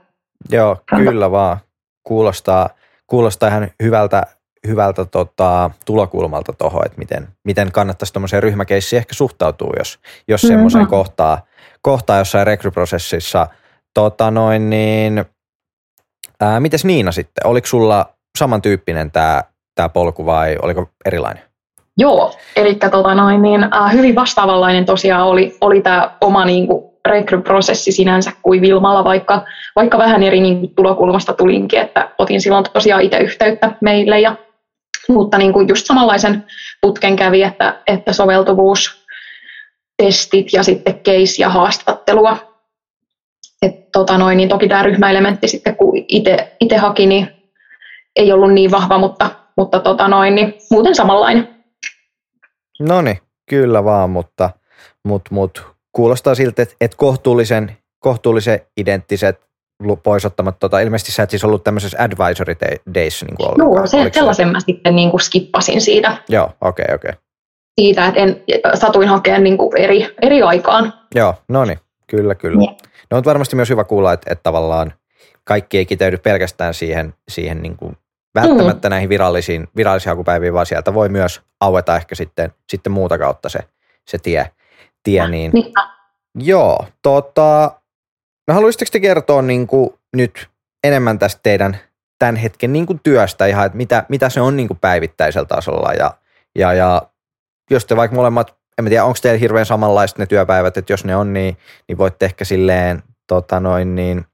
[0.51, 1.57] Joo, kyllä vaan.
[2.03, 2.69] Kuulostaa,
[3.07, 4.23] kuulostaa ihan hyvältä,
[4.67, 10.53] hyvältä tota, tulokulmalta tuohon, että miten, miten kannattaisi tuommoiseen ryhmäkeissiin ehkä suhtautua, jos, jos mm-hmm.
[10.53, 11.41] semmoisen kohtaa,
[11.81, 13.47] kohtaa jossain rekryprosessissa.
[13.93, 15.25] Tota noin, niin,
[16.41, 17.47] ää, mites Niina sitten?
[17.47, 18.05] Oliko sulla
[18.37, 19.43] samantyyppinen tämä
[19.75, 21.43] tää polku vai oliko erilainen?
[21.97, 26.91] Joo, eli tota noin, niin, äh, hyvin vastaavanlainen tosiaan oli, oli tämä oma niin kuin,
[27.05, 29.45] rekryprosessi sinänsä kuin Vilmalla, vaikka,
[29.75, 34.35] vaikka vähän eri niin kuin, tulokulmasta tulinkin, että otin silloin tosiaan itse yhteyttä meille, ja,
[35.09, 36.45] mutta niin kuin, just samanlaisen
[36.81, 39.05] putken kävi, että, että soveltuvuus,
[39.97, 42.37] testit ja sitten case ja haastattelua.
[43.61, 45.93] Et, tota noin, niin toki tämä ryhmäelementti sitten, kun
[46.59, 47.27] itse haki, niin
[48.15, 51.63] ei ollut niin vahva, mutta, mutta tota noin, niin muuten samanlainen.
[52.79, 53.17] No niin,
[53.49, 54.49] kyllä vaan, mutta
[55.03, 59.50] mut, mut, kuulostaa siltä, että et kohtuullisen, kohtuullisen identtiset
[60.03, 62.55] pois ottamat, tota, ilmeisesti sä et siis ollut tämmöisessä advisory
[62.95, 64.51] days niin kuin Joo, se, sellaisen se?
[64.51, 66.17] mä sitten niin kuin skippasin siitä.
[66.29, 67.09] Joo, okei, okay, okei.
[67.09, 67.21] Okay.
[67.81, 68.41] Siitä, että en,
[68.73, 70.93] satuin hakemaan niin kuin eri, eri aikaan.
[71.15, 72.61] Joo, no niin, kyllä, kyllä.
[72.61, 72.75] Yeah.
[73.11, 74.93] No on varmasti myös hyvä kuulla, että, että tavallaan
[75.43, 77.97] kaikki ei kiteydy pelkästään siihen, siihen niin kuin
[78.35, 78.91] välttämättä mm.
[78.91, 83.59] näihin virallisiin, virallisiin hakupäiviin, vaan sieltä voi myös aueta ehkä sitten, sitten muuta kautta se,
[84.07, 84.51] se tie.
[85.03, 85.51] tie niin.
[85.51, 85.73] niin.
[86.35, 87.71] Joo, tota,
[88.47, 90.49] no haluaisitteko te kertoa niin kuin nyt
[90.83, 91.77] enemmän tästä teidän
[92.19, 95.93] tämän hetken niin kuin työstä ihan, että mitä, mitä se on niin kuin päivittäisellä tasolla
[95.93, 96.13] ja,
[96.55, 97.01] ja, ja
[97.71, 101.15] jos te vaikka molemmat, en tiedä, onko teillä hirveän samanlaiset ne työpäivät, että jos ne
[101.15, 104.25] on, niin, niin voitte ehkä silleen tota noin niin,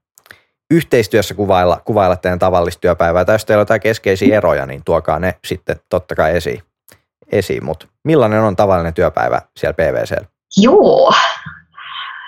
[0.70, 3.24] yhteistyössä kuvailla, kuvailla teidän tavallista työpäivää.
[3.24, 6.62] Tai jos teillä on jotain keskeisiä eroja, niin tuokaa ne sitten totta kai esiin.
[7.32, 7.64] esiin.
[7.64, 10.16] Mutta millainen on tavallinen työpäivä siellä PVC?
[10.56, 11.12] Joo,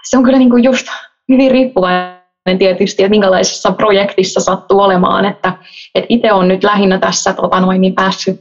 [0.02, 0.86] se on kyllä niinku just
[1.30, 5.24] hyvin riippuvainen tietysti, että minkälaisessa projektissa sattuu olemaan.
[5.24, 5.52] Että,
[5.94, 8.40] että itse olen nyt lähinnä tässä tota noin, niin päässyt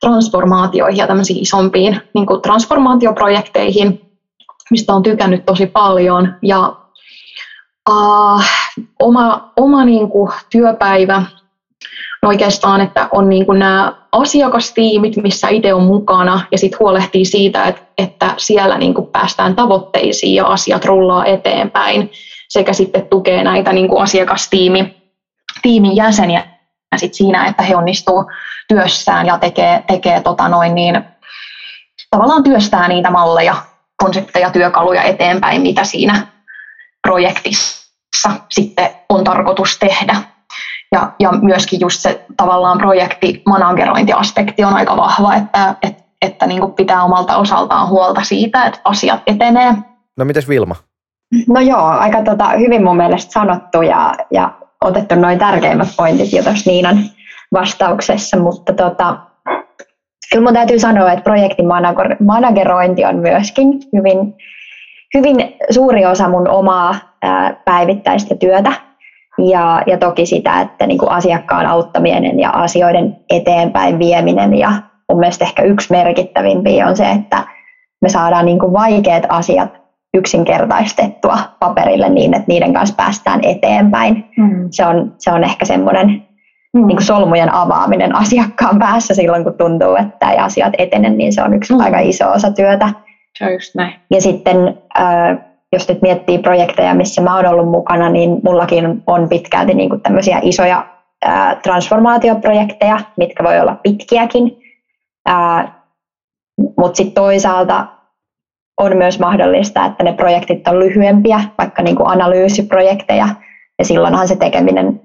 [0.00, 4.00] transformaatioihin ja tämmöisiin isompiin niin kuin transformaatioprojekteihin,
[4.70, 6.34] mistä on tykännyt tosi paljon.
[6.42, 6.76] Ja
[7.90, 8.42] uh,
[9.00, 11.22] oma, oma niin kuin, työpäivä
[12.26, 17.24] no oikeastaan, että on niin kuin nämä asiakastiimit, missä itse on mukana ja sitten huolehtii
[17.24, 22.10] siitä, että, että siellä niin kuin päästään tavoitteisiin ja asiat rullaa eteenpäin
[22.48, 24.96] sekä sitten tukee näitä niin kuin asiakastiimi,
[25.62, 26.44] tiimin jäseniä
[26.92, 28.30] ja sit siinä, että he onnistuu
[28.68, 31.04] työssään ja tekee, tekee tota noin niin,
[32.10, 33.56] tavallaan työstää niitä malleja,
[33.96, 36.26] konsepteja, työkaluja eteenpäin, mitä siinä
[37.02, 40.35] projektissa sitten on tarkoitus tehdä.
[40.96, 46.72] Ja, ja myöskin just se tavallaan projektimanagerointiaspekti on aika vahva, että, että, että niin kuin
[46.72, 49.74] pitää omalta osaltaan huolta siitä, että asiat etenee.
[50.16, 50.76] No mites Vilma?
[51.48, 54.52] No joo, aika tota, hyvin mun mielestä sanottu ja, ja
[54.84, 56.98] otettu noin tärkeimmät pointit jo tuossa Niinan
[57.52, 59.18] vastauksessa, mutta tota,
[60.32, 61.66] kyllä mun täytyy sanoa, että projektin
[62.20, 64.34] managerointi on myöskin hyvin
[65.14, 65.36] hyvin
[65.70, 68.72] suuri osa mun omaa ää, päivittäistä työtä
[69.38, 74.72] ja, ja toki sitä, että niin kuin asiakkaan auttaminen ja asioiden eteenpäin vieminen ja
[75.12, 77.42] mun mielestä ehkä yksi merkittävimpi on se, että
[78.02, 79.70] me saadaan niin kuin vaikeat asiat
[80.14, 84.24] yksinkertaistettua paperille niin, että niiden kanssa päästään eteenpäin.
[84.36, 84.68] Mm.
[84.70, 86.08] Se, on, se on ehkä semmoinen
[86.74, 86.86] mm.
[86.86, 91.42] niin kuin solmujen avaaminen asiakkaan päässä silloin, kun tuntuu, että ei asiat etene, niin se
[91.42, 91.80] on yksi mm.
[91.80, 92.88] aika iso osa työtä.
[93.38, 93.94] Se on just näin.
[94.10, 94.78] Ja sitten
[95.72, 100.00] jos nyt miettii projekteja, missä mä oon ollut mukana, niin mullakin on pitkälti niin kuin
[100.00, 100.86] tämmöisiä isoja
[101.62, 104.58] transformaatioprojekteja, mitkä voi olla pitkiäkin.
[106.78, 107.86] Mutta sitten toisaalta
[108.80, 113.28] on myös mahdollista, että ne projektit on lyhyempiä, vaikka niin kuin analyysiprojekteja,
[113.78, 115.00] ja silloinhan se tekeminen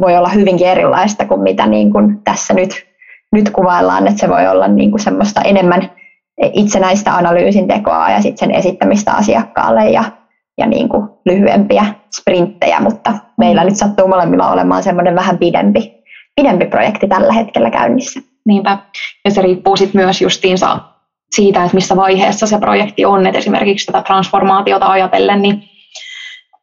[0.00, 2.70] voi olla hyvinkin erilaista kuin mitä niin kuin tässä nyt,
[3.32, 5.90] nyt kuvaillaan, että se voi olla niin kuin semmoista enemmän
[6.52, 10.04] itsenäistä analyysin tekoa ja sitten sen esittämistä asiakkaalle ja,
[10.58, 11.84] ja niin kuin lyhyempiä
[12.16, 13.68] sprinttejä, mutta meillä mm.
[13.68, 15.94] nyt sattuu molemmilla olemaan semmoinen vähän pidempi,
[16.36, 18.20] pidempi projekti tällä hetkellä käynnissä.
[18.46, 18.78] Niinpä.
[19.24, 20.78] Ja se riippuu sitten myös justiinsa
[21.30, 23.26] siitä, että missä vaiheessa se projekti on.
[23.26, 25.62] Et esimerkiksi tätä transformaatiota ajatellen, niin,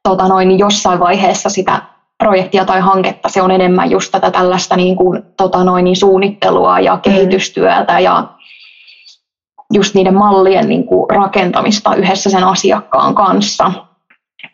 [0.04, 1.82] tota noin, niin jossain vaiheessa sitä
[2.18, 6.80] projektia tai hanketta, se on enemmän just tätä tällaista niin kuin, tota noin, niin suunnittelua
[6.80, 7.02] ja mm.
[7.02, 8.24] kehitystyötä ja
[9.74, 13.72] just niiden mallien niin kuin rakentamista yhdessä sen asiakkaan kanssa.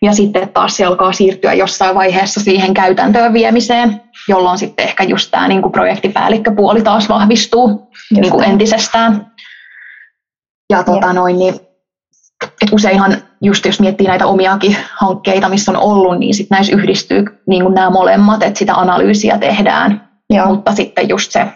[0.01, 5.31] Ja sitten taas se alkaa siirtyä jossain vaiheessa siihen käytäntöön viemiseen, jolloin sitten ehkä just
[5.31, 9.31] tämä niin kuin projektipäällikköpuoli taas vahvistuu niin kuin entisestään.
[10.69, 11.55] Ja tota noin, niin,
[12.61, 17.25] et useinhan just jos miettii näitä omiakin hankkeita, missä on ollut, niin sitten näissä yhdistyy
[17.47, 20.45] niin kuin nämä molemmat, että sitä analyysiä tehdään, Joo.
[20.45, 21.47] mutta sitten just se,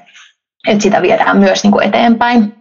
[0.67, 2.56] että sitä viedään myös niin kuin eteenpäin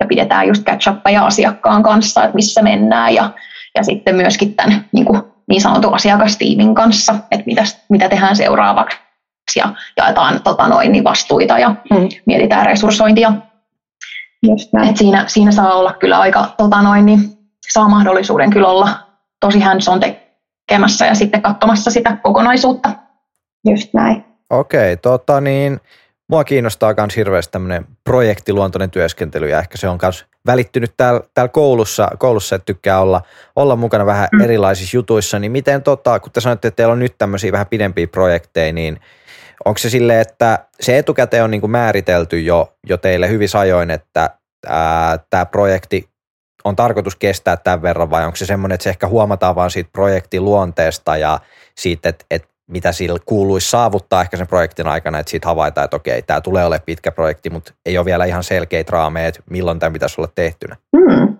[0.00, 3.30] ja pidetään just catch ja asiakkaan kanssa, että missä mennään ja,
[3.74, 8.98] ja sitten myöskin tämän niin, kuin niin sanotun asiakastiimin kanssa, että mitä, mitä tehdään seuraavaksi
[9.56, 12.08] ja jaetaan tota noin, niin vastuita ja hmm.
[12.26, 13.32] mietitään resurssointia.
[14.42, 14.88] Just näin.
[14.88, 17.20] Et siinä, siinä saa olla kyllä aika, tota noin, niin
[17.72, 18.88] saa mahdollisuuden kyllä olla
[19.40, 22.90] tosi hands on tekemässä ja sitten katsomassa sitä kokonaisuutta.
[23.64, 24.24] Just näin.
[24.50, 25.80] Okei, okay, tota niin,
[26.28, 31.48] mua kiinnostaa myös hirveästi tämmöinen projektiluontoinen työskentely ja ehkä se on myös välittynyt täällä, täällä
[31.48, 33.22] koulussa, koulussa, että tykkää olla,
[33.56, 34.40] olla mukana vähän mm.
[34.40, 38.06] erilaisissa jutuissa, niin miten tota, kun te sanoitte, että teillä on nyt tämmöisiä vähän pidempiä
[38.06, 39.00] projekteja, niin
[39.64, 43.90] onko se silleen, että se etukäteen on niin kuin määritelty jo, jo teille hyvin ajoin,
[43.90, 44.30] että
[45.30, 46.08] tämä projekti
[46.64, 49.90] on tarkoitus kestää tämän verran vai onko se semmoinen, että se ehkä huomataan vaan siitä
[49.92, 51.40] projektin luonteesta ja
[51.78, 55.96] siitä, että, että mitä sillä kuuluisi saavuttaa ehkä sen projektin aikana, että siitä havaitaan, että
[55.96, 59.78] okei, tämä tulee olemaan pitkä projekti, mutta ei ole vielä ihan selkeitä raameja, että milloin
[59.78, 60.76] tämä pitäisi olla tehtynä.
[60.96, 61.38] Hmm.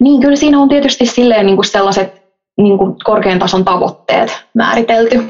[0.00, 2.22] Niin, kyllä siinä on tietysti silleen niin kuin sellaiset
[2.56, 5.24] niin kuin korkean tason tavoitteet määritelty.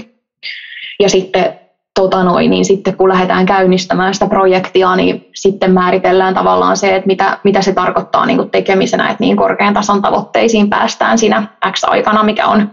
[1.01, 1.59] Ja sitten
[2.01, 7.07] tota noin, niin sitten kun lähdetään käynnistämään sitä projektia, niin sitten määritellään tavallaan se, että
[7.07, 12.22] mitä, mitä se tarkoittaa niin kuin tekemisenä, että niin korkean tason tavoitteisiin päästään siinä X-aikana,
[12.22, 12.70] mikä on,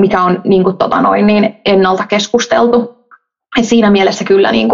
[0.00, 3.06] mikä on niin kuin, tota noin, niin ennalta keskusteltu.
[3.58, 4.68] Et siinä mielessä kyllä niin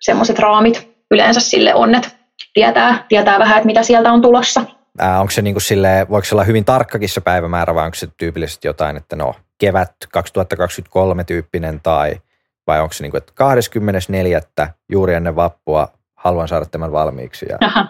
[0.00, 2.08] semmoiset raamit yleensä sille on, että
[2.54, 4.64] tietää, tietää vähän, että mitä sieltä on tulossa.
[4.98, 7.94] Ää, onko se niin kuin sille, voiko se olla hyvin tarkkakin se päivämäärä vai onko
[7.94, 12.16] se tyypillisesti jotain, että no kevät 2023 tyyppinen tai–
[12.68, 14.40] vai onko se niin kuin, että 24.
[14.88, 17.46] juuri ennen vappua haluan saada tämän valmiiksi?
[17.48, 17.58] Ja...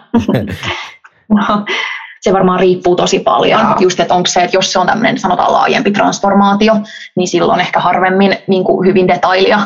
[1.37, 1.65] no,
[2.21, 3.75] se varmaan riippuu tosi paljon.
[3.79, 6.73] Just, että onko se, että jos se on tämmöinen sanotaan laajempi transformaatio,
[7.15, 9.59] niin silloin ehkä harvemmin niin kuin hyvin detailia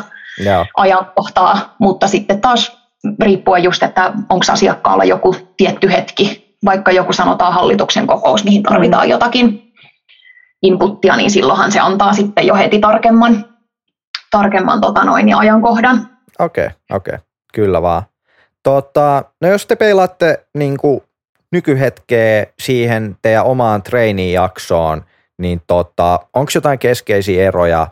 [0.44, 0.66] Jaa.
[0.76, 2.84] ajankohtaa, mutta sitten taas
[3.22, 9.06] riippuen just, että onko asiakkaalla joku tietty hetki, vaikka joku sanotaan hallituksen kokous, mihin tarvitaan
[9.06, 9.10] mm.
[9.10, 9.72] jotakin
[10.62, 13.44] inputtia, niin silloinhan se antaa sitten jo heti tarkemman
[14.30, 16.08] tarkemman tota noin, niin ajankohdan.
[16.38, 17.14] Okei, okay, okei.
[17.14, 17.26] Okay.
[17.52, 18.02] Kyllä vaan.
[18.62, 21.00] Tota, no jos te peilaatte niin kuin
[21.54, 25.04] nykyhetkeä siihen teidän omaan treenijaksoon,
[25.38, 27.88] niin tota, onko jotain keskeisiä eroja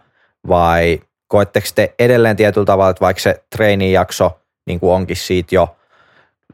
[0.48, 5.76] vai koetteko te edelleen tietyllä tavalla, että vaikka se treenijakso niin kuin onkin siitä jo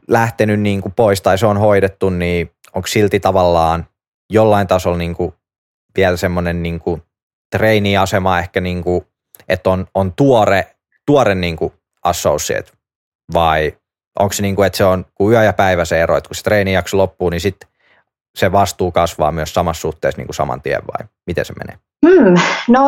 [0.07, 3.87] lähtenyt niin kuin pois tai se on hoidettu, niin onko silti tavallaan
[4.29, 5.33] jollain tasolla niin kuin
[5.97, 7.03] vielä semmoinen niin kuin
[7.51, 9.05] treeniasema ehkä niin kuin
[9.49, 12.71] että on, on tuore, tuore niin kuin associate
[13.33, 13.77] vai
[14.19, 16.35] onko se niin kuin, että se on kuin yö ja päivä se ero, että kun
[16.35, 17.69] se treenijakso loppuu, niin sitten
[18.35, 21.77] se vastuu kasvaa myös samassa suhteessa niin kuin saman tien vai miten se menee?
[22.07, 22.35] Hmm,
[22.67, 22.83] no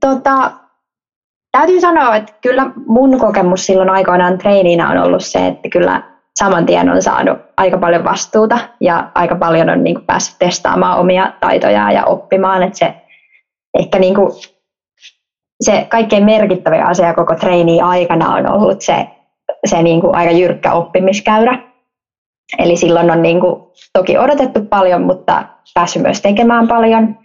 [0.00, 0.52] tota,
[1.52, 6.02] täytyy sanoa, että kyllä mun kokemus silloin aikoinaan treeniinä on ollut se, että kyllä
[6.38, 10.98] saman tien on saanut aika paljon vastuuta ja aika paljon on niin kuin päässyt testaamaan
[10.98, 12.94] omia taitojaan ja oppimaan, että se
[13.78, 14.32] ehkä niin kuin
[15.60, 19.06] se kaikkein merkittävin asia koko treeni aikana on ollut se,
[19.66, 21.58] se niin kuin aika jyrkkä oppimiskäyrä.
[22.58, 27.18] Eli silloin on niin kuin toki odotettu paljon, mutta päässyt myös tekemään paljon.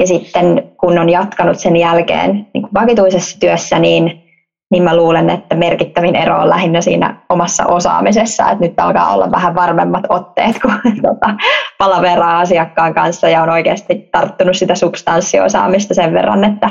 [0.00, 4.22] Ja sitten kun on jatkanut sen jälkeen niin kuin vakituisessa työssä, niin,
[4.70, 8.50] niin mä luulen, että merkittävin ero on lähinnä siinä omassa osaamisessa.
[8.50, 10.72] Että nyt alkaa olla vähän varmemmat otteet, kun
[11.08, 11.34] tota,
[11.78, 16.70] palaveraa asiakkaan kanssa ja on oikeasti tarttunut sitä substanssiosaamista sen verran, että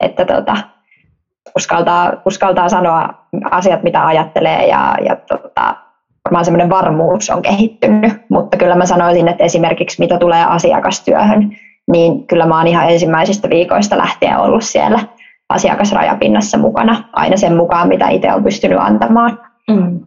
[0.00, 0.56] että tota,
[1.56, 3.08] uskaltaa, uskaltaa sanoa
[3.50, 5.76] asiat, mitä ajattelee ja, ja tota,
[6.24, 11.56] varmaan semmoinen varmuus on kehittynyt, mutta kyllä mä sanoisin, että esimerkiksi mitä tulee asiakastyöhön,
[11.92, 15.00] niin kyllä mä oon ihan ensimmäisistä viikoista lähtien ollut siellä
[15.48, 19.38] asiakasrajapinnassa mukana aina sen mukaan, mitä itse on pystynyt antamaan.
[19.70, 20.00] Mm.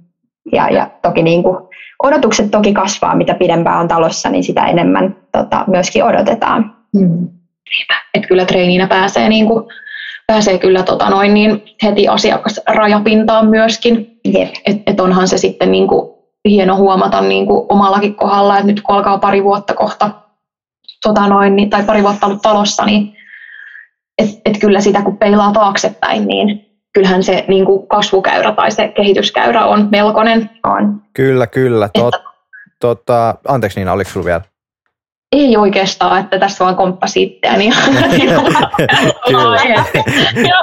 [0.51, 1.57] Ja, ja toki niin kuin
[2.03, 6.75] odotukset toki kasvaa, mitä pidempään on talossa, niin sitä enemmän tota, myöskin odotetaan.
[6.95, 7.27] Mm.
[8.13, 9.63] Että kyllä treeniinä pääsee, niin kuin,
[10.27, 14.19] pääsee kyllä tota noin, niin heti asiakasrajapintaan myöskin.
[14.35, 14.49] Yep.
[14.65, 16.17] Et, et onhan se sitten niin kuin,
[16.49, 20.09] hieno huomata niin kuin omallakin kohdalla, että nyt kun alkaa pari vuotta kohta
[21.03, 23.15] tota noin, niin, tai pari vuotta ollut talossa, niin
[24.17, 28.87] et, et kyllä sitä kun peilaa taaksepäin, niin kyllähän se niin kuin kasvukäyrä tai se
[28.87, 30.49] kehityskäyrä on melkoinen.
[30.63, 31.01] On.
[31.13, 31.89] Kyllä, kyllä.
[31.93, 32.15] Tot,
[32.79, 34.41] tota, anteeksi Niina, oliko sinulla vielä?
[35.31, 37.69] Ei oikeastaan, että tässä vaan komppasi itseäni.
[39.27, 39.85] kyllä,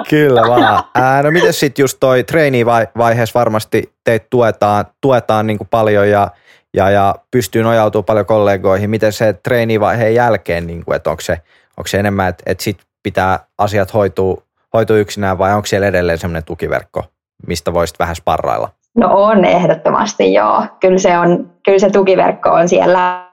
[0.09, 0.85] kyllä vaan.
[0.95, 6.29] Ää, no miten sitten just toi treeni-vaiheessa varmasti teitä tuetaan, tuetaan niin kuin paljon ja,
[6.75, 8.91] ja, ja pystyy nojautumaan paljon kollegoihin.
[8.91, 11.33] Miten se treenivaiheen jälkeen, niin kuin, että onko se,
[11.77, 14.43] onko se enemmän, että, että sit pitää asiat hoitua,
[14.75, 17.05] hoitua yksinään vai onko siellä edelleen semmoinen tukiverkko,
[17.47, 18.69] mistä voisit vähän sparrailla?
[18.97, 20.67] No on ehdottomasti joo.
[20.81, 23.24] Kyllä se, on, kyllä se tukiverkko on siellä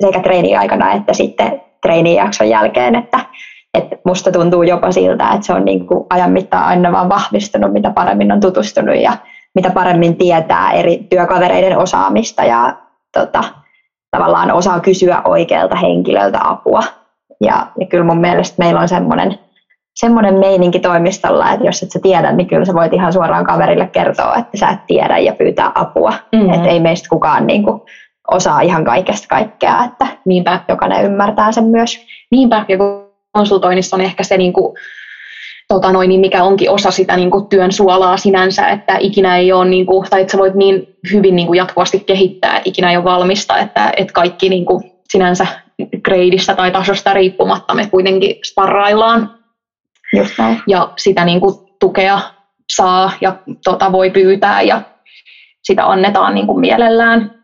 [0.00, 3.20] sekä treeniaikana että sitten treenijakson jälkeen, että,
[3.74, 7.72] että musta tuntuu jopa siltä, että se on niin kuin ajan mittaan aina vaan vahvistunut,
[7.72, 9.12] mitä paremmin on tutustunut ja
[9.54, 12.76] mitä paremmin tietää eri työkavereiden osaamista ja
[13.18, 13.44] tota,
[14.10, 16.82] tavallaan osaa kysyä oikealta henkilöltä apua.
[17.40, 19.38] Ja, ja kyllä mun mielestä meillä on semmoinen
[19.96, 23.86] semmoinen meininki toimistolla, että jos et sä tiedä, niin kyllä sä voit ihan suoraan kaverille
[23.86, 26.12] kertoa, että sä et tiedä ja pyytää apua.
[26.32, 26.52] Mm-hmm.
[26.52, 27.80] Että ei meistä kukaan niin kuin,
[28.30, 30.60] osaa ihan kaikesta kaikkea, että Niinpä.
[30.68, 32.06] jokainen ymmärtää sen myös.
[32.30, 32.76] Niinpä, ja
[33.32, 34.76] konsultoinnissa on ehkä se, niin kuin,
[35.68, 39.52] tota noin, niin mikä onkin osa sitä niin kuin työn suolaa sinänsä, että ikinä ei
[39.52, 42.90] ole, niin kuin, tai että sä voit niin hyvin niin kuin jatkuvasti kehittää, että ikinä
[42.90, 45.46] ei ole valmista, että, että kaikki niin kuin, sinänsä
[46.02, 49.38] gradeista tai tasosta riippumatta me kuitenkin sparraillaan.
[50.16, 50.62] Just näin.
[50.66, 52.20] Ja sitä niin kuin, tukea
[52.72, 54.82] saa ja tota, voi pyytää ja
[55.62, 57.35] sitä annetaan niin kuin, mielellään.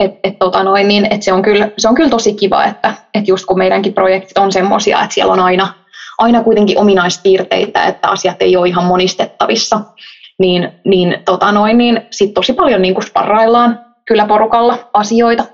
[0.00, 2.94] Et, et, tota noin, niin, et se, on kyllä, se on kyllä tosi kiva, että
[3.14, 5.74] et just kun meidänkin projektit on semmoisia, että siellä on aina,
[6.18, 9.80] aina kuitenkin ominaispiirteitä, että asiat ei ole ihan monistettavissa,
[10.38, 15.44] niin, niin, tota noin, niin sit tosi paljon niin sparraillaan kyllä porukalla asioita.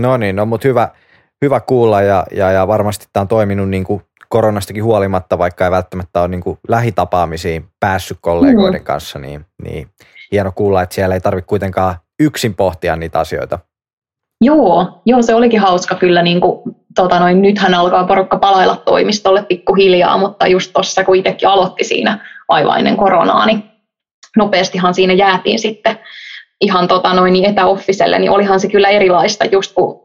[0.00, 0.88] No niin, no mutta hyvä,
[1.42, 5.70] hyvä kuulla ja, ja, ja varmasti tämä on toiminut niin kuin koronastakin huolimatta, vaikka ei
[5.70, 8.84] välttämättä ole niin kuin lähitapaamisiin päässyt kollegoiden mm.
[8.84, 9.88] kanssa, niin, niin
[10.32, 13.58] hieno kuulla, että siellä ei tarvitse kuitenkaan yksin pohtia niitä asioita.
[14.44, 16.22] Joo, joo se olikin hauska kyllä.
[16.22, 16.62] Niin kuin,
[16.94, 22.18] tota noin, nythän alkaa porukka palailla toimistolle pikkuhiljaa, mutta just tuossa kun itsekin aloitti siinä
[22.48, 23.64] aivan ennen koronaa, niin
[24.36, 25.98] nopeastihan siinä jäätiin sitten
[26.60, 30.00] ihan tota noin, niin etäoffiselle, niin olihan se kyllä erilaista just kun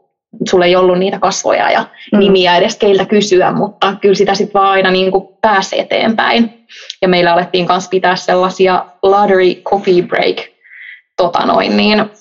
[0.50, 2.20] sulla ei ollut niitä kasvoja ja mm.
[2.20, 6.66] nimiä edes keiltä kysyä, mutta kyllä sitä sitten vaan aina niin kuin pääsi eteenpäin.
[7.02, 10.55] Ja meillä alettiin myös pitää sellaisia lottery coffee break
[11.18, 12.12] tota noin, niin,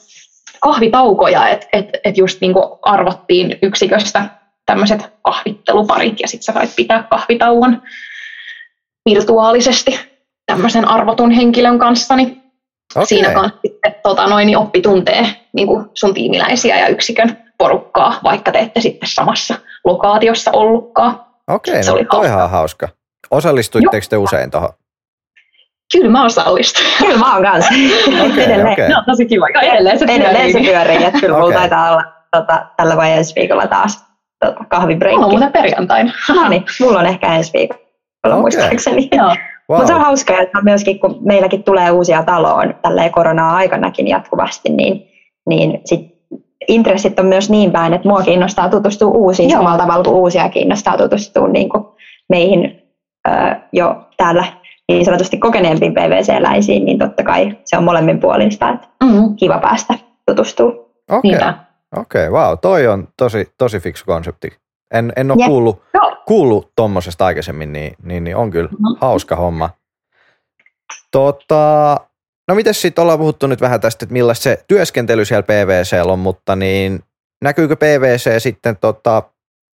[0.60, 4.28] kahvitaukoja, että et, et just niin kuin arvottiin yksiköstä
[4.66, 7.82] tämmöiset kahvitteluparit ja sitten sä sait pitää kahvitauon
[9.10, 10.00] virtuaalisesti
[10.46, 12.42] tämmöisen arvotun henkilön kanssa, niin
[12.94, 13.06] okay.
[13.06, 18.20] siinä kanssa sitten tota noin, niin oppi tuntee niin kuin sun tiimiläisiä ja yksikön porukkaa,
[18.24, 19.54] vaikka te ette sitten samassa
[19.84, 21.24] lokaatiossa ollutkaan.
[21.48, 22.88] Okei, okay, no toi ihan hauska.
[23.30, 24.70] Osallistuitteko te usein tuohon?
[25.94, 26.84] Kyllä mä osallistun.
[26.98, 27.74] Kyllä mä oon kanssa.
[28.26, 28.72] Okay, edelleen.
[28.72, 28.88] Okay.
[28.88, 29.46] No, tosi kiva.
[29.54, 30.24] Ja edelleen se pyörii.
[30.24, 31.04] Edelleen se pyörii.
[31.04, 31.40] Että kyllä okay.
[31.40, 34.04] mulla taitaa olla tota, tällä vai ensi viikolla taas
[34.44, 35.16] tota, kahvibreikki.
[35.16, 36.12] Mulla on muuten perjantaina.
[36.34, 37.84] no niin, mulla on ehkä ensi viikolla
[38.24, 38.40] okay.
[38.40, 39.08] muistaakseni.
[39.16, 39.36] Joo.
[39.70, 39.78] Wow.
[39.78, 45.08] Mutta se on hauskaa, että myöskin kun meilläkin tulee uusia taloon tälleen korona-aikanakin jatkuvasti, niin,
[45.46, 46.14] niin sit
[46.68, 49.58] intressit on myös niin päin, että mua kiinnostaa tutustua uusiin Joo.
[49.58, 51.84] samalla tavalla kuin uusia kiinnostaa tutustua niin kuin
[52.28, 52.82] meihin
[53.28, 53.30] ö,
[53.72, 54.44] jo täällä
[54.88, 59.36] niin sanotusti kokeneempiin PVC-läisiin, niin totta kai se on molemmin puolista, että mm-hmm.
[59.36, 59.94] kiva päästä
[60.26, 60.78] tutustumaan.
[61.10, 61.52] Okei, okay.
[61.96, 64.52] okay, wow, toi on tosi, tosi fiksu konsepti.
[64.94, 65.82] En, en ole kuullut,
[66.26, 68.96] kuullut tuommoisesta aikaisemmin, niin, niin, niin on kyllä mm-hmm.
[69.00, 69.70] hauska homma.
[71.10, 71.96] Tota,
[72.48, 76.18] no miten sitten ollaan puhuttu nyt vähän tästä, että millaista se työskentely siellä PVC on,
[76.18, 77.00] mutta niin
[77.42, 79.22] näkyykö PVC sitten tota,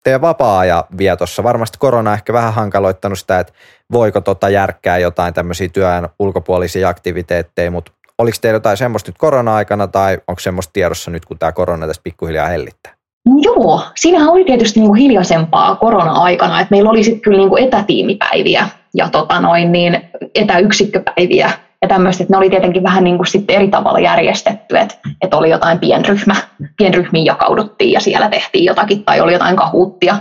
[0.05, 1.43] teidän vapaa-ajan vietossa?
[1.43, 3.53] Varmasti korona on ehkä vähän hankaloittanut sitä, että
[3.93, 9.87] voiko tota järkkää jotain tämmöisiä työn ulkopuolisia aktiviteetteja, mutta oliko teillä jotain semmoista nyt korona-aikana
[9.87, 12.95] tai onko semmoista tiedossa nyt, kun tämä korona tässä pikkuhiljaa hellittää?
[13.37, 17.65] Joo, siinähän oli tietysti niin kuin hiljaisempaa korona-aikana, että meillä oli sitten kyllä niin kuin
[17.65, 21.51] etätiimipäiviä ja tota noin, niin etäyksikköpäiviä
[21.83, 25.37] ja tämmöistä, että ne oli tietenkin vähän niin kuin sitten eri tavalla järjestetty, että, että
[25.37, 26.35] oli jotain pienryhmä,
[26.77, 30.17] pienryhmiin jakauduttiin ja siellä tehtiin jotakin tai oli jotain kahuuttia,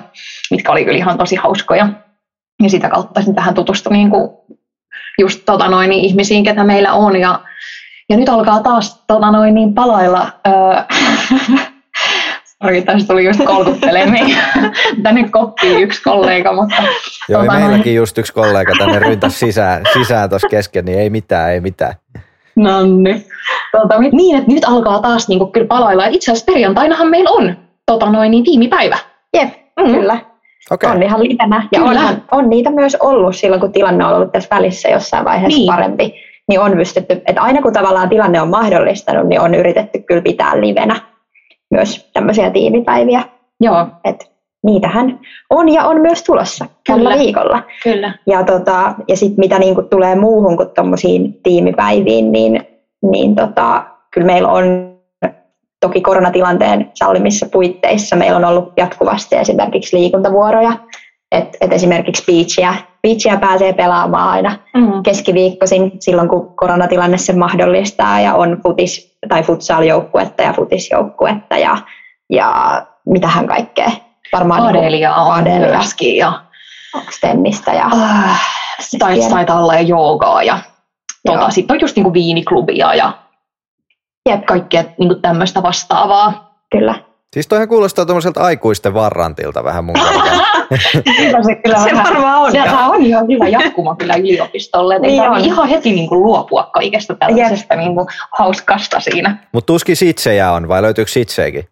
[0.51, 1.89] mitkä oli kyllä ihan tosi hauskoja.
[2.63, 4.29] Ja sitä kautta sitten tähän tutustui niin kuin
[5.19, 7.39] just tota noin, niin ihmisiin, ketä meillä on ja,
[8.09, 10.31] Ja nyt alkaa taas tota noin, niin palailla.
[10.47, 10.53] Öö,
[12.63, 14.07] Sori, tästä tuli just kolkuttelee
[15.03, 16.83] tänne koppiin yksi kollega, mutta...
[17.29, 17.95] Joo, tota meilläkin noin.
[17.95, 21.93] just yksi kollega tänne ryntäs sisään, sisään tuossa kesken, niin ei mitään, ei mitään.
[22.55, 23.25] No niin.
[23.71, 26.05] Tota, niin, että nyt alkaa taas niin kuin, kyllä palailla.
[26.05, 28.97] Itse asiassa perjantainahan meillä on tota noin, niin tiimipäivä.
[29.33, 29.49] Jep,
[29.79, 29.93] mm.
[29.93, 30.19] kyllä.
[30.71, 30.91] Okay.
[30.91, 31.67] On ihan livenä.
[31.71, 35.57] Ja onhan, on niitä myös ollut silloin, kun tilanne on ollut tässä välissä jossain vaiheessa
[35.57, 35.67] niin.
[35.67, 36.13] parempi.
[36.49, 40.61] Niin on pystytty, että aina kun tavallaan tilanne on mahdollistanut, niin on yritetty kyllä pitää
[40.61, 41.08] livenä
[41.71, 43.23] myös tämmöisiä tiimipäiviä.
[43.61, 43.87] Joo.
[44.03, 44.31] Et
[44.63, 47.63] niitähän on ja on myös tulossa tällä viikolla.
[47.83, 48.13] Kyllä.
[48.27, 52.67] Ja, tota, ja sitten mitä niinku tulee muuhun kuin tuommoisiin tiimipäiviin, niin,
[53.11, 54.89] niin tota, kyllä meillä on
[55.79, 60.73] toki koronatilanteen sallimissa puitteissa meillä on ollut jatkuvasti esimerkiksi liikuntavuoroja,
[61.31, 65.03] että et esimerkiksi beachia, beachia pääsee pelaamaan aina mm.
[65.03, 71.77] keskiviikkoisin silloin, kun koronatilanne sen mahdollistaa ja on futis- tai futsal-joukkuetta ja futisjoukkuetta ja,
[72.29, 73.91] ja mitähän kaikkea.
[74.33, 75.77] Varmaan Adelia on Adelia.
[75.77, 76.41] myöskin ja
[77.21, 78.41] tennistä ja äh,
[79.29, 80.59] taitaa olla ja joogaa ja
[81.25, 83.13] tuota, sitten on just niinku viiniklubia ja
[84.29, 84.45] Jep.
[84.45, 86.55] kaikkea niin tämmöistä vastaavaa.
[86.71, 86.95] Kyllä.
[87.33, 89.95] Siis toihan kuulostaa tuommoiselta aikuisten varrantilta vähän mun
[91.45, 92.51] se kyllä se varmaan on.
[92.51, 94.99] Se on ihan hyvä jatkuma kyllä yliopistolle.
[94.99, 95.39] niin on.
[95.39, 98.07] ihan heti niin kuin luopua kaikesta tällaisesta niin kuin
[98.37, 99.37] hauskasta siinä.
[99.51, 101.67] Mutta tuskin sitsejä on, vai löytyykö sitseikin?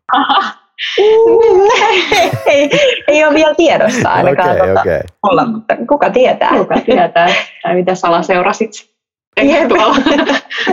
[2.46, 2.70] ei,
[3.08, 4.52] ei ole vielä tiedossa ainakaan.
[4.52, 5.00] Okay, tota, okay.
[5.24, 6.50] olla, mutta kuka tietää?
[6.58, 7.28] Kuka tietää,
[7.64, 8.72] tai mitä salaseurasit
[9.68, 9.96] tuolla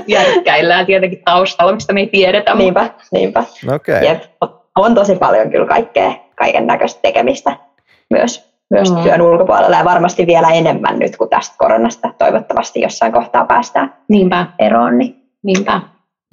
[0.07, 2.55] järkkäillään tietenkin taustalla, mistä me ei tiedetä.
[2.55, 3.45] Niinpä, niinpä.
[3.74, 4.05] Okay.
[4.05, 4.22] Jep.
[4.79, 7.57] On tosi paljon kyllä kaikkea, kaiken näköistä tekemistä
[8.11, 9.03] myös, myös mm.
[9.03, 12.14] työn ulkopuolella ja varmasti vielä enemmän nyt kuin tästä koronasta.
[12.18, 14.47] Toivottavasti jossain kohtaa päästään Niinpä.
[14.59, 14.99] eroon.
[14.99, 15.16] Niin.
[15.43, 15.81] Niinpä.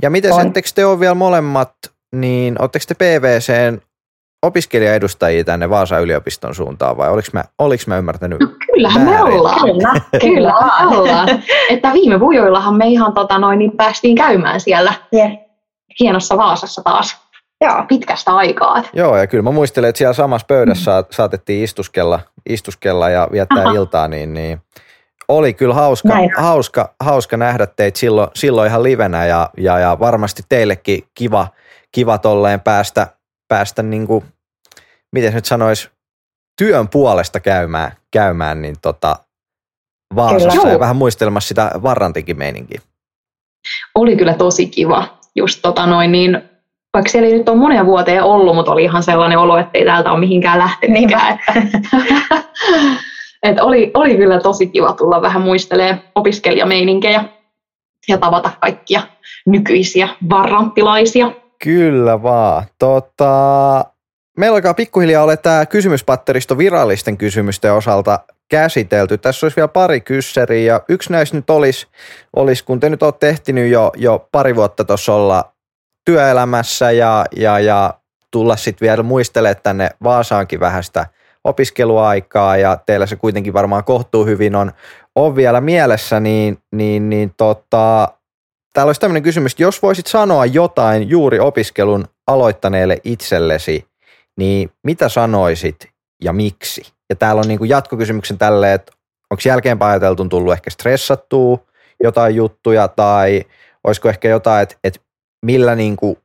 [0.01, 1.73] Ja miten ettekö te ole vielä molemmat,
[2.15, 3.81] niin oletteko te PVCn
[4.43, 9.23] opiskelijaedustajia tänne Vaasan yliopiston suuntaan vai oliko mä, oliko mä ymmärtänyt no, Kyllähän väärin?
[9.23, 9.59] me ollaan.
[9.61, 9.93] Kyllä,
[10.25, 10.53] kyllä
[10.89, 11.29] me ollaan.
[11.69, 15.31] että viime vujoillahan me ihan tota, noin, niin päästiin käymään siellä yeah.
[15.99, 17.30] hienossa Vaasassa taas.
[17.61, 17.85] Joo.
[17.87, 18.83] pitkästä aikaa.
[18.93, 21.07] Joo, ja kyllä mä muistelen, että siellä samassa pöydässä mm.
[21.11, 23.73] saatettiin istuskella, istuskella ja viettää Aha.
[23.73, 24.61] iltaa, niin, niin
[25.27, 30.43] oli kyllä hauska, hauska, hauska nähdä teitä silloin, silloin ihan livenä ja, ja, ja varmasti
[30.49, 31.47] teillekin kiva,
[31.91, 33.07] kiva tolleen päästä,
[33.47, 34.25] päästä niin kuin,
[35.11, 35.89] miten nyt sanoisi,
[36.57, 39.15] työn puolesta käymään, käymään niin tota,
[40.15, 40.73] Vaasassa kyllä.
[40.73, 42.81] ja vähän muistelmassa sitä varrantikin meininkiä.
[43.95, 45.17] Oli kyllä tosi kiva.
[45.35, 46.50] Just tota noin, niin
[46.93, 49.85] vaikka siellä ei nyt ole monen vuoteen ollut, mutta oli ihan sellainen olo, että ei
[49.85, 51.39] täältä ole mihinkään lähtenytkään.
[51.55, 51.97] Että,
[53.43, 57.23] että oli, oli kyllä tosi kiva tulla vähän muistelee opiskelijameininkiä
[58.07, 59.01] ja tavata kaikkia
[59.45, 61.31] nykyisiä varranttilaisia.
[61.63, 62.63] Kyllä vaan.
[62.79, 63.85] Tota,
[64.37, 68.19] meillä alkaa pikkuhiljaa olla tämä kysymyspatteristo virallisten kysymysten osalta
[68.49, 69.17] käsitelty.
[69.17, 71.87] Tässä olisi vielä pari kyssäriä ja yksi näistä nyt olisi,
[72.35, 75.51] olisi kun te nyt olette tehtinyt jo, jo pari vuotta tuossa olla
[76.05, 77.93] työelämässä ja, ja, ja
[78.31, 81.05] tulla sitten vielä muistelemaan tänne Vaasaankin vähän sitä
[81.43, 84.71] opiskeluaikaa ja teillä se kuitenkin varmaan kohtuu hyvin on,
[85.15, 88.07] on vielä mielessä, niin, niin, niin tota,
[88.73, 93.85] täällä olisi tämmöinen kysymys, että jos voisit sanoa jotain juuri opiskelun aloittaneelle itsellesi,
[94.37, 95.89] niin mitä sanoisit
[96.23, 96.93] ja miksi?
[97.09, 98.91] Ja täällä on niin kuin jatkokysymyksen tälle, että
[99.29, 101.57] onko jälkeenpäin ajateltu tullut ehkä stressattua
[102.03, 103.43] jotain juttuja tai
[103.83, 104.99] olisiko ehkä jotain, että, että
[105.45, 106.17] millä niin kuin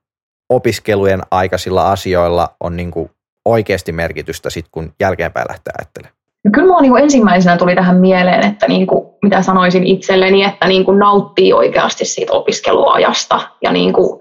[0.51, 3.11] opiskelujen aikaisilla asioilla on niin kuin
[3.45, 6.17] oikeasti merkitystä sit, kun jälkeenpäin lähtee ajattelemaan?
[6.45, 10.69] No kyllä minua niin ensimmäisenä tuli tähän mieleen, että niin kuin, mitä sanoisin itselleni, että
[10.69, 14.21] niin kuin nauttii oikeasti siitä opiskeluajasta ja niin kuin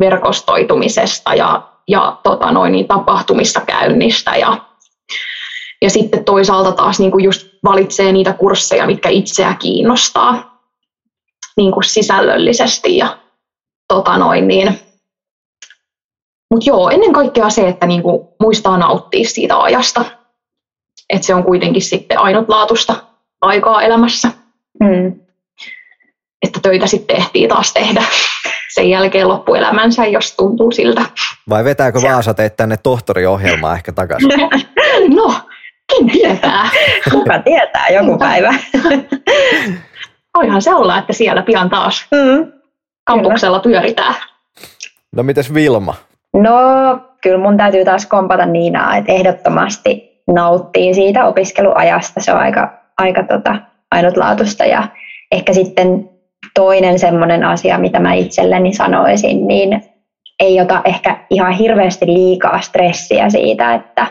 [0.00, 4.58] verkostoitumisesta ja, ja tota noin, niin tapahtumissa käynnistä ja,
[5.82, 10.60] ja sitten toisaalta taas niin kuin just valitsee niitä kursseja, mitkä itseä kiinnostaa
[11.56, 13.18] niin kuin sisällöllisesti ja
[13.92, 14.80] tota noin, niin.
[16.50, 20.04] Mutta joo, ennen kaikkea se, että niinku muistaa nauttia siitä ajasta.
[21.10, 22.94] Että se on kuitenkin sitten ainutlaatuista
[23.40, 24.28] aikaa elämässä.
[24.80, 25.20] Mm.
[26.46, 28.02] Että töitä sitten ehtii taas tehdä
[28.74, 31.02] sen jälkeen loppuelämänsä, jos tuntuu siltä.
[31.48, 34.30] Vai vetääkö Vaasa teitä tänne tohtoriohjelmaan ehkä takaisin?
[35.16, 35.34] no,
[35.92, 36.70] ken tietää.
[37.10, 38.54] Kuka tietää joku päivä.
[40.38, 42.06] Voihan se olla, että siellä pian taas.
[42.10, 42.61] Mm
[43.04, 44.14] kampuksella pyöritään.
[45.16, 45.94] No mites Vilma?
[46.32, 46.52] No
[47.22, 52.20] kyllä mun täytyy taas kompata Niinaa, että ehdottomasti nauttii siitä opiskeluajasta.
[52.20, 53.56] Se on aika, aika tota,
[53.90, 54.88] ainutlaatuista ja
[55.32, 56.10] ehkä sitten
[56.54, 59.82] toinen semmoinen asia, mitä mä itselleni sanoisin, niin
[60.40, 64.06] ei ota ehkä ihan hirveästi liikaa stressiä siitä, että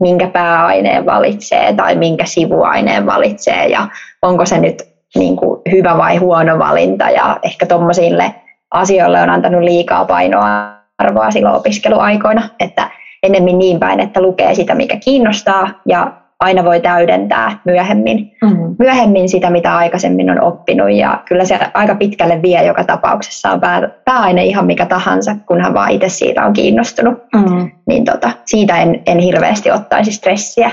[0.00, 3.88] minkä pääaineen valitsee tai minkä sivuaineen valitsee ja
[4.22, 8.34] onko se nyt niin kuin hyvä vai huono valinta ja ehkä tuommoisille
[8.70, 12.90] asioille on antanut liikaa painoa arvoa silloin opiskeluaikoina, että
[13.22, 18.76] enemmän niin päin, että lukee sitä, mikä kiinnostaa ja aina voi täydentää myöhemmin, mm.
[18.78, 20.90] myöhemmin sitä, mitä aikaisemmin on oppinut.
[20.90, 25.74] Ja kyllä se aika pitkälle vie joka tapauksessa on pää, pääaine ihan mikä tahansa, kunhan
[25.74, 27.14] vaan itse siitä on kiinnostunut.
[27.34, 27.70] Mm.
[27.86, 30.70] Niin tota, siitä en, en hirveästi ottaisi stressiä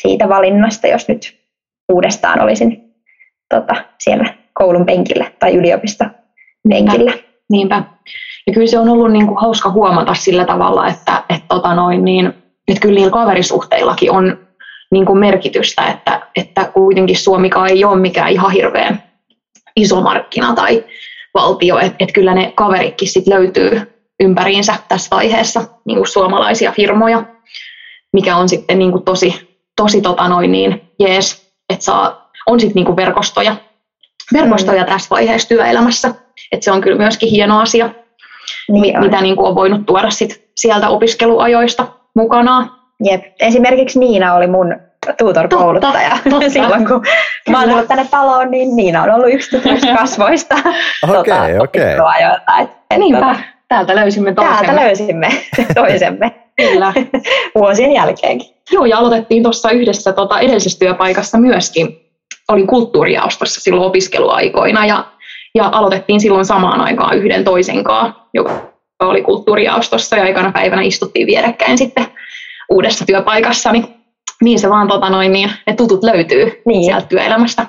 [0.00, 1.38] siitä valinnasta, jos nyt
[1.92, 2.87] uudestaan olisin
[3.54, 6.04] tota, siellä koulun penkillä tai yliopisto
[6.68, 7.10] penkillä.
[7.10, 7.28] Niinpä.
[7.50, 7.82] Niinpä.
[8.46, 12.04] Ja kyllä se on ollut niin kuin hauska huomata sillä tavalla, että, että, tota noin,
[12.04, 12.26] niin,
[12.68, 14.38] että kyllä niillä kaverisuhteillakin on
[14.90, 19.02] niin kuin merkitystä, että, että kuitenkin Suomikaan ei ole mikään ihan hirveän
[19.76, 20.84] iso markkina tai
[21.34, 23.80] valtio, että, että kyllä ne kaveritkin sit löytyy
[24.20, 27.24] ympäriinsä tässä vaiheessa niin suomalaisia firmoja,
[28.12, 32.74] mikä on sitten niin kuin tosi, tosi tota noin niin, jees, että saa, on sitten
[32.74, 33.56] niin kuin verkostoja,
[34.32, 34.88] verkostoja mm.
[34.88, 36.14] tässä vaiheessa työelämässä,
[36.52, 37.90] että se on kyllä myöskin hieno asia,
[38.68, 42.70] niin mitä niin kuin on voinut tuoda sit sieltä opiskeluajoista mukanaan.
[43.04, 43.24] Jep.
[43.40, 44.76] Esimerkiksi Niina oli mun
[45.18, 46.10] tutor-kouluttaja.
[46.10, 46.50] Totta, totta.
[46.58, 47.02] Silloin kun
[47.50, 49.60] mä oon tullut tänne taloon, niin Niina on ollut yksi
[49.98, 50.54] kasvoista.
[51.18, 51.94] Okei, okei.
[52.98, 54.66] Niinpä, tota, täältä löysimme toisemme.
[54.66, 55.28] Täältä löysimme
[55.74, 56.34] toisemme.
[56.56, 56.92] Kyllä.
[57.54, 58.54] Vuosien jälkeenkin.
[58.70, 62.07] Joo, ja aloitettiin tuossa yhdessä tota, edellisessä työpaikassa myöskin.
[62.48, 65.12] Olin kulttuurijaostossa silloin opiskeluaikoina ja,
[65.54, 68.70] ja aloitettiin silloin samaan aikaan yhden toisen kanssa, joka
[69.00, 72.06] oli kulttuurijaostossa ja aikana päivänä istuttiin vierekkäin sitten
[72.70, 73.84] uudessa työpaikassa, niin,
[74.42, 76.84] niin se vaan tota noin, niin ne tutut löytyy niin.
[76.84, 77.66] sieltä työelämästä.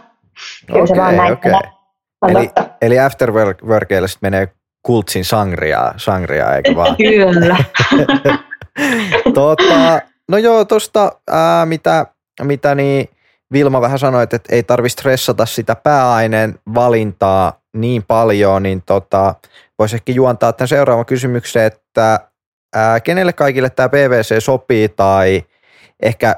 [0.68, 1.34] Kyllä okay, se vaan näin.
[1.34, 1.52] Okay.
[2.30, 2.50] Eli,
[2.82, 4.48] eli afterworkeille menee
[4.84, 6.96] kultsin sangria, sangria eikö vaan?
[7.10, 7.58] Kyllä.
[9.34, 11.12] tota, no joo, tuosta
[11.66, 12.06] mitä,
[12.42, 13.10] mitä niin
[13.54, 19.36] Vilma vähän sanoi, että ei tarvitse stressata sitä pääaineen valintaa niin paljon, niin tota,
[19.80, 22.20] voisi ehkä juontaa tämän seuraavan kysymyksen, että
[22.76, 25.44] ää, kenelle kaikille tämä PVC sopii tai
[26.04, 26.36] ehkä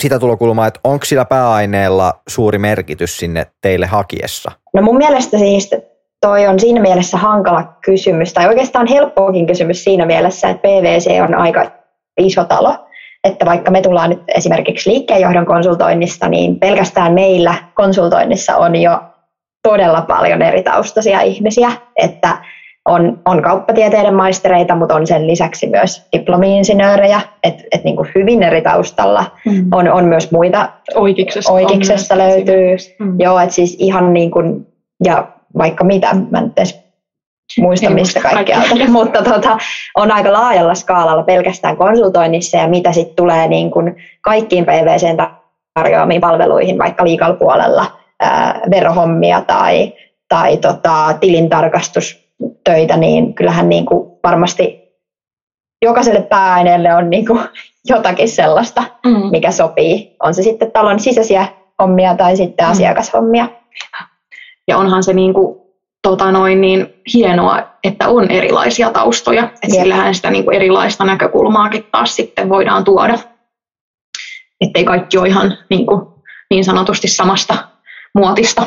[0.00, 4.52] sitä tulokulmaa, että onko sillä pääaineella suuri merkitys sinne teille hakiessa?
[4.74, 5.70] No mun mielestä siis
[6.20, 11.34] toi on siinä mielessä hankala kysymys, tai oikeastaan helppoakin kysymys siinä mielessä, että PVC on
[11.34, 11.70] aika
[12.18, 12.86] iso talo,
[13.24, 19.00] että vaikka me tullaan nyt esimerkiksi liikkeenjohdon konsultoinnista, niin pelkästään meillä konsultoinnissa on jo
[19.62, 22.36] todella paljon eri taustaisia ihmisiä, että
[22.88, 28.62] on, on kauppatieteiden maistereita, mutta on sen lisäksi myös diplomi-insinöörejä, että et niin hyvin eri
[28.62, 29.24] taustalla.
[29.46, 29.68] Mm.
[29.72, 33.20] On, on myös muita, oikeiksessa, oikeiksessa löytyy, mm.
[33.20, 34.66] joo, että siis ihan niin kuin,
[35.04, 36.89] ja vaikka mitä, mä en edes
[37.58, 39.58] muista mistä kaikkea, mutta tota,
[39.96, 45.16] on aika laajalla skaalalla pelkästään konsultoinnissa ja mitä sitten tulee niin kuin kaikkiin PVCn
[45.74, 47.86] tarjoamiin palveluihin, vaikka liikalla puolella,
[48.20, 49.92] ää, verohommia tai,
[50.28, 52.30] tai tota, tilintarkastus
[52.64, 54.80] töitä, niin kyllähän niin kuin varmasti
[55.82, 57.40] jokaiselle pääaineelle on niin kuin
[57.84, 59.30] jotakin sellaista, mm.
[59.30, 60.16] mikä sopii.
[60.22, 61.46] On se sitten talon sisäisiä
[61.82, 62.70] hommia tai sitten mm.
[62.70, 63.48] asiakashommia.
[64.68, 65.59] Ja onhan se niin kuin,
[66.02, 69.42] tota noin, niin hienoa, että on erilaisia taustoja.
[69.42, 73.18] Että sillähän sitä niin kuin erilaista näkökulmaakin taas sitten voidaan tuoda.
[74.60, 76.06] Ettei kaikki ole ihan niin, kuin,
[76.50, 77.68] niin sanotusti samasta
[78.14, 78.66] muotista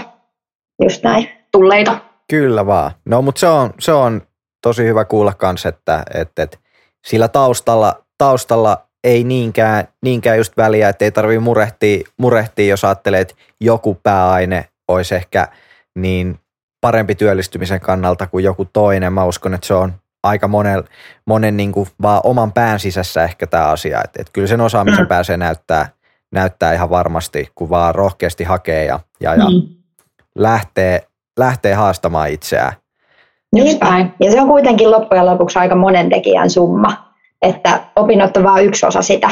[0.84, 1.30] Just näin.
[1.52, 1.98] tulleita.
[2.30, 2.92] Kyllä vaan.
[3.06, 4.22] No mutta se on, se on
[4.62, 6.58] tosi hyvä kuulla kanssa, että, että, että
[7.06, 13.22] sillä taustalla, taustalla ei niinkään, niinkään just väliä, että ei tarvitse murehtia, murehtia, jos ajattelee,
[13.22, 15.48] että joku pääaine olisi ehkä
[15.96, 16.40] niin
[16.84, 19.14] parempi työllistymisen kannalta kuin joku toinen.
[19.14, 20.84] Mä uskon, että se on aika monen,
[21.26, 24.02] monen niin kuin vaan oman pään sisässä ehkä tämä asia.
[24.04, 25.08] Että, että kyllä sen osaamisen mm.
[25.08, 25.90] pääsee näyttää,
[26.32, 29.62] näyttää ihan varmasti, kun vaan rohkeasti hakee ja, ja, ja mm.
[30.36, 31.02] lähtee,
[31.40, 32.74] lähtee haastamaan itseään.
[33.54, 34.06] Niinpä.
[34.20, 38.86] Ja se on kuitenkin loppujen lopuksi aika monen tekijän summa, että opinnot on vain yksi
[38.86, 39.30] osa sitä,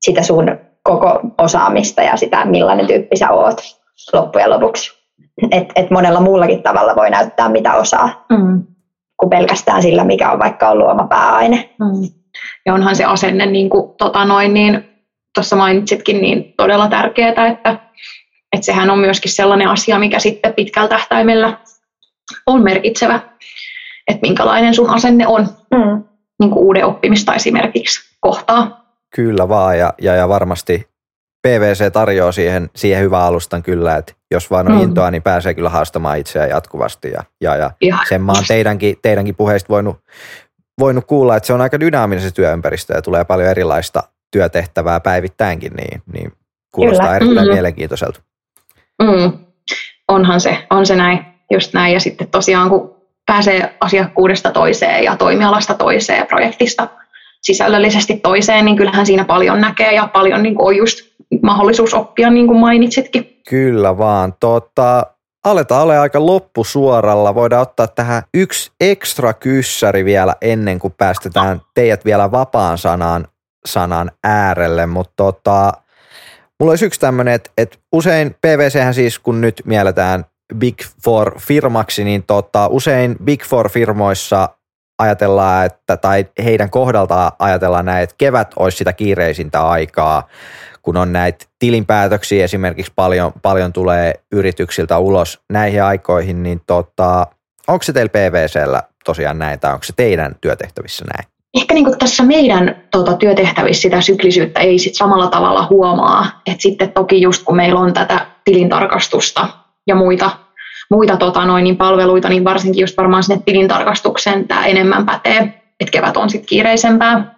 [0.00, 3.62] sitä sun koko osaamista ja sitä, millainen tyyppi sä oot
[4.12, 4.97] loppujen lopuksi.
[5.50, 8.62] Et, et monella muullakin tavalla voi näyttää, mitä osaa, mm.
[9.16, 11.74] kuin pelkästään sillä, mikä on vaikka ollut oma pääaine.
[11.80, 12.08] Mm.
[12.66, 14.84] Ja onhan se asenne, niin kuin tota noin, niin
[15.34, 17.88] tuossa mainitsitkin, niin todella tärkeää, että
[18.52, 21.58] että sehän on myöskin sellainen asia, mikä sitten pitkällä tähtäimellä
[22.46, 23.20] on merkitsevä,
[24.08, 26.04] että minkälainen sun asenne on mm.
[26.40, 28.84] niin kuin uuden oppimista esimerkiksi kohtaa.
[29.14, 30.88] Kyllä vaan, ja, ja, ja varmasti
[31.42, 34.82] PVC tarjoaa siihen, siihen hyvän alustan kyllä, että jos vaan on mm.
[34.82, 37.10] intoa, niin pääsee kyllä haastamaan itseään jatkuvasti.
[37.10, 39.96] Ja, ja, ja sen mä oon teidänkin, teidänkin puheista voinut,
[40.78, 45.72] voinut kuulla, että se on aika dynaaminen se työympäristö ja tulee paljon erilaista työtehtävää päivittäinkin,
[45.72, 46.32] niin, niin
[46.72, 47.16] kuulostaa kyllä.
[47.16, 47.54] erittäin mm-hmm.
[47.54, 48.20] mielenkiintoiselta.
[49.02, 49.32] Mm.
[50.08, 51.94] Onhan se, on se näin, just näin.
[51.94, 56.88] Ja sitten tosiaan kun pääsee asiakkuudesta toiseen ja toimialasta toiseen ja projektista
[57.42, 60.98] sisällöllisesti toiseen, niin kyllähän siinä paljon näkee ja paljon niin on just
[61.42, 63.40] mahdollisuus oppia, niin kuin mainitsitkin.
[63.48, 64.34] Kyllä vaan.
[64.40, 65.06] Tota,
[65.44, 67.34] aletaan olla aika loppusuoralla.
[67.34, 73.28] Voidaan ottaa tähän yksi ekstra kyssäri vielä ennen kuin päästetään teidät vielä vapaan sanan,
[73.66, 75.72] sanan äärelle, mutta tota,
[76.60, 80.24] mulla olisi yksi tämmöinen, että, että usein PVC siis, kun nyt mielletään
[80.54, 84.48] Big Four firmaksi, niin tota, usein Big Four firmoissa
[84.98, 90.28] ajatellaan, että, tai heidän kohdaltaan ajatellaan näin, että kevät olisi sitä kiireisintä aikaa,
[90.82, 97.26] kun on näitä tilinpäätöksiä esimerkiksi paljon, paljon tulee yrityksiltä ulos näihin aikoihin, niin tota,
[97.68, 101.28] onko se teillä PVCllä tosiaan näin, tai onko se teidän työtehtävissä näin?
[101.54, 106.40] Ehkä niin tässä meidän tuota, työtehtävissä sitä syklisyyttä ei sit samalla tavalla huomaa.
[106.46, 109.48] Et sitten toki just kun meillä on tätä tilintarkastusta
[109.86, 110.30] ja muita
[110.90, 115.40] muita tota, noin, niin palveluita, niin varsinkin just varmaan sinne tilintarkastukseen tämä enemmän pätee,
[115.80, 117.34] että kevät on sitten kiireisempää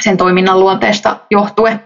[0.00, 1.80] sen toiminnan luonteesta johtuen.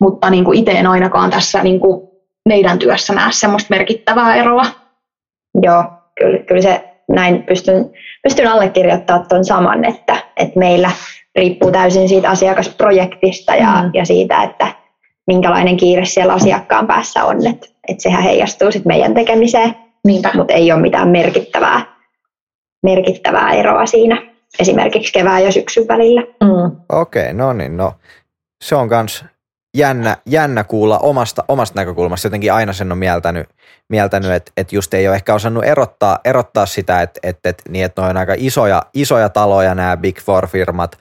[0.00, 2.08] Mutta niin kuin itse en ainakaan tässä niin kuin
[2.48, 4.66] meidän työssä näe semmoista merkittävää eroa.
[5.62, 5.84] Joo,
[6.20, 7.90] kyllä, kyllä se näin pystyn,
[8.22, 10.90] pystyn allekirjoittamaan tuon saman, että, että meillä
[11.36, 13.90] riippuu täysin siitä asiakasprojektista ja, mm.
[13.94, 14.74] ja siitä, että
[15.26, 19.89] minkälainen kiire siellä asiakkaan päässä on, että, että sehän heijastuu sitten meidän tekemiseen.
[20.06, 20.30] Niinpä.
[20.34, 21.96] Mutta ei ole mitään merkittävää,
[22.82, 26.20] merkittävää eroa siinä esimerkiksi kevään ja syksyn välillä.
[26.20, 26.80] Mm.
[26.88, 27.92] Okei, okay, no niin, no
[28.64, 29.24] se on myös
[29.76, 32.26] jännä, jännä kuulla omasta, omasta näkökulmasta.
[32.26, 33.48] Jotenkin aina sen on mieltänyt,
[33.88, 37.84] mieltänyt että et just ei ole ehkä osannut erottaa, erottaa sitä, että et, et, niin,
[37.84, 40.98] että on aika isoja, isoja taloja nämä Big Four-firmat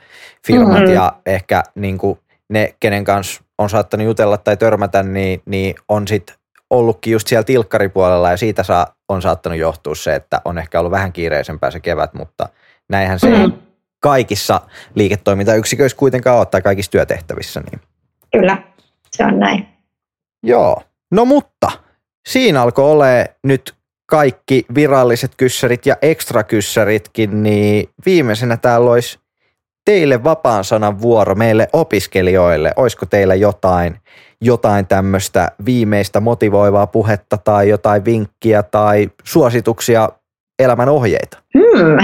[0.47, 0.93] firmat, mm-hmm.
[0.93, 2.19] ja ehkä niin kuin
[2.49, 6.35] ne, kenen kanssa on saattanut jutella tai törmätä, niin, niin on sitten
[6.69, 10.91] ollutkin just siellä tilkkaripuolella ja siitä saa, on saattanut johtua se, että on ehkä ollut
[10.91, 12.49] vähän kiireisempää se kevät, mutta
[12.89, 13.53] näinhän se mm.
[13.99, 14.61] kaikissa
[14.95, 17.61] liiketoimintayksiköissä kuitenkaan ole tai kaikissa työtehtävissä.
[17.71, 17.81] Niin.
[18.31, 18.63] Kyllä,
[19.11, 19.67] se on näin.
[20.43, 21.71] Joo, no mutta
[22.27, 23.05] siinä alkoi olla
[23.43, 23.75] nyt
[24.09, 29.19] kaikki viralliset kyssärit ja ekstra kyssäritkin, niin viimeisenä täällä olisi
[29.85, 32.73] teille vapaan sanan vuoro meille opiskelijoille.
[32.75, 33.95] Olisiko teillä jotain
[34.41, 40.09] jotain tämmöistä viimeistä motivoivaa puhetta tai jotain vinkkiä tai suosituksia,
[40.59, 41.37] elämän ohjeita?
[41.57, 41.97] Hmm,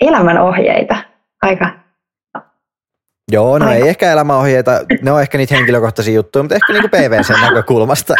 [0.00, 0.96] elämän ohjeita.
[1.42, 1.70] Aika
[3.32, 3.76] Joo, no Aika.
[3.76, 4.70] ei ehkä elämäohjeita,
[5.02, 8.14] ne on ehkä niitä henkilökohtaisia juttuja, mutta ehkä niin PVC näkökulmasta.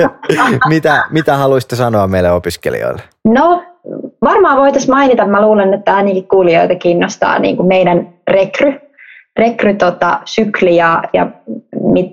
[0.68, 3.02] mitä, mitä haluaisitte sanoa meille opiskelijoille?
[3.24, 3.64] No,
[4.22, 8.80] varmaan voitaisiin mainita, mä luulen, että ainakin kuulijoita kiinnostaa niin kuin meidän rekry,
[9.36, 11.26] rekry tota, sykli ja, ja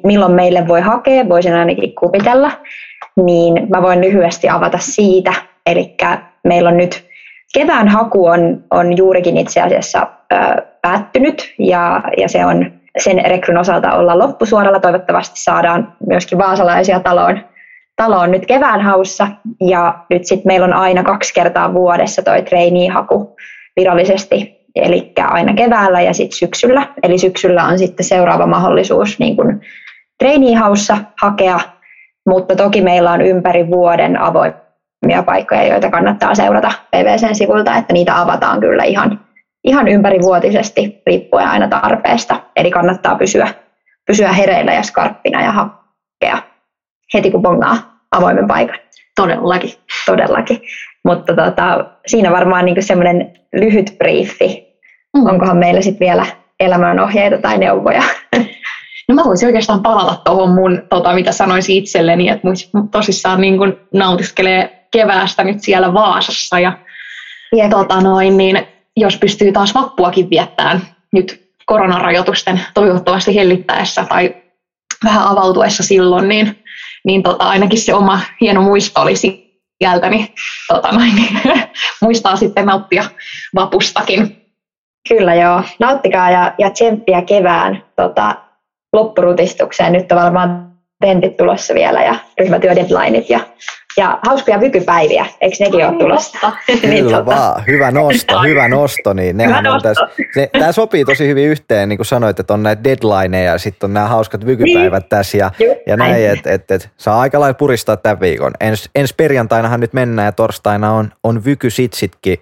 [0.03, 2.51] milloin meille voi hakea, voisin ainakin kuvitella,
[3.15, 5.33] niin mä voin lyhyesti avata siitä.
[5.65, 5.95] Eli
[6.43, 7.07] meillä on nyt
[7.53, 13.57] kevään haku on, on juurikin itse asiassa ö, päättynyt ja, ja se on sen rekryn
[13.57, 14.79] osalta olla loppusuoralla.
[14.79, 17.39] Toivottavasti saadaan myöskin vaasalaisia taloon,
[17.97, 19.27] taloon nyt kevään haussa
[19.61, 23.35] ja nyt sitten meillä on aina kaksi kertaa vuodessa toi trainee-haku
[23.75, 26.87] virallisesti eli aina keväällä ja sitten syksyllä.
[27.03, 29.61] Eli syksyllä on sitten seuraava mahdollisuus niin kuin
[30.19, 30.55] trainee
[31.21, 31.59] hakea,
[32.29, 38.21] mutta toki meillä on ympäri vuoden avoimia paikkoja, joita kannattaa seurata PVCn sivulta, että niitä
[38.21, 39.19] avataan kyllä ihan,
[39.63, 42.41] ihan ympärivuotisesti riippuen aina tarpeesta.
[42.55, 43.47] Eli kannattaa pysyä,
[44.07, 45.51] pysyä hereillä ja skarppina ja
[47.13, 48.79] heti kun bongaa avoimen paikan.
[49.15, 49.73] Todellakin.
[50.05, 50.61] Todellakin.
[51.03, 54.67] Mutta tota, siinä varmaan niin semmoinen lyhyt briefi
[55.17, 55.25] Mm.
[55.25, 56.25] Onkohan meillä sitten vielä
[56.59, 58.03] elämänohjeita tai neuvoja?
[59.09, 62.47] No mä voisin oikeastaan palata tuohon mun, tota, mitä sanoisin itselleni, että
[62.91, 66.77] tosissaan niin kun nautiskelee keväästä nyt siellä Vaasassa ja
[67.57, 67.69] yep.
[67.69, 70.81] tota noin, niin jos pystyy taas vappuakin viettämään
[71.11, 74.35] nyt koronarajoitusten toivottavasti hellittäessä tai
[75.03, 76.63] vähän avautuessa silloin, niin,
[77.07, 80.27] niin tota, ainakin se oma hieno muisto oli sieltä, niin,
[80.67, 81.39] tota noin, niin
[82.01, 83.03] muistaa sitten nauttia
[83.55, 84.45] vapustakin.
[85.09, 88.35] Kyllä joo, nauttikaa ja, ja tsemppiä kevään tota,
[88.93, 89.93] loppurutistukseen.
[89.93, 93.39] Nyt on varmaan tentit tulossa vielä ja ryhmätyödeadlineit ja
[93.97, 96.51] Ja hauskoja vykypäiviä, eikö nekin ole tulossa?
[96.67, 97.25] niin, Kyllä tota...
[97.25, 99.13] vaan, hyvä nosto, hyvä nosto.
[99.13, 99.89] Niin nehän hyvä on nosto.
[99.89, 103.57] Täs, ne, tämä sopii tosi hyvin yhteen, niin kuin sanoit, että on näitä deadlineja ja
[103.57, 105.09] sitten on nämä hauskat vykypäivät niin.
[105.09, 108.51] tässä ja, Juh, ja näin, että et, et, saa aika lailla puristaa tämän viikon.
[108.59, 112.37] Ens, ensi perjantainahan nyt mennään ja torstaina on, on vykysitsitkin.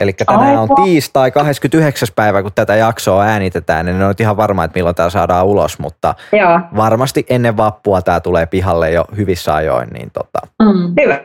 [0.00, 2.08] Eli tänään on tiistai 29.
[2.16, 5.78] päivä, kun tätä jaksoa äänitetään, niin ne on ihan varma, että milloin tämä saadaan ulos,
[5.78, 6.60] mutta Joo.
[6.76, 9.88] varmasti ennen vappua tämä tulee pihalle jo hyvissä ajoin.
[9.88, 10.38] Niin tota.
[10.62, 10.91] mm.
[11.00, 11.20] Hyvä.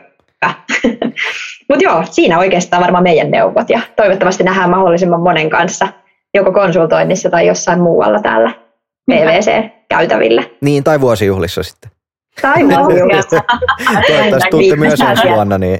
[1.68, 5.88] Mutta joo, siinä oikeastaan varmaan meidän neuvot ja toivottavasti nähdään mahdollisimman monen kanssa
[6.34, 8.52] joko konsultoinnissa tai jossain muualla täällä
[9.10, 10.42] PVC-käytävillä.
[10.60, 11.90] Niin, tai vuosijuhlissa sitten.
[12.42, 13.40] Tai vuosijuhlissa.
[14.08, 15.58] Toivottavasti tuutte myös ensi vuonna.
[15.58, 15.78] Niin.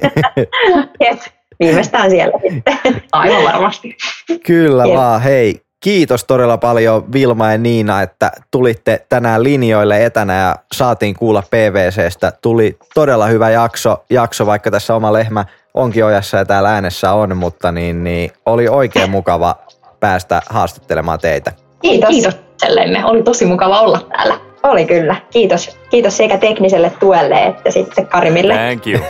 [1.59, 3.01] viimeistään siellä sitten.
[3.11, 3.97] Aivan varmasti.
[4.45, 4.95] Kyllä Jep.
[4.95, 5.61] vaan, hei.
[5.79, 12.31] Kiitos todella paljon Vilma ja Niina, että tulitte tänään linjoille etänä ja saatiin kuulla PVCstä.
[12.41, 17.37] Tuli todella hyvä jakso, jakso vaikka tässä oma lehmä onkin ojassa ja täällä äänessä on,
[17.37, 19.55] mutta niin, niin oli oikein mukava
[19.99, 21.51] päästä haastattelemaan teitä.
[21.81, 22.09] Kiitos.
[22.09, 23.05] Kiitos itsellenne.
[23.05, 24.39] Oli tosi mukava olla täällä.
[24.63, 25.15] Oli kyllä.
[25.31, 25.79] Kiitos.
[25.89, 28.53] Kiitos sekä tekniselle tuelle että sitten Karimille.
[28.53, 29.03] Thank you.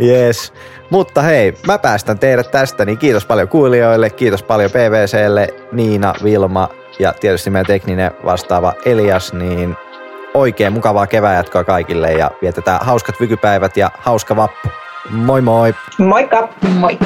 [0.10, 0.52] yes.
[0.92, 6.68] Mutta hei, mä päästän teidät tästä, niin kiitos paljon kuulijoille, kiitos paljon PVClle, Niina, Vilma
[6.98, 9.76] ja tietysti meidän tekninen vastaava Elias, niin
[10.34, 14.68] oikein mukavaa kevää jatkoa kaikille ja vietetään hauskat vykypäivät ja hauska vappu.
[15.10, 15.74] Moi moi!
[15.98, 16.48] Moikka!
[16.78, 16.98] Moi!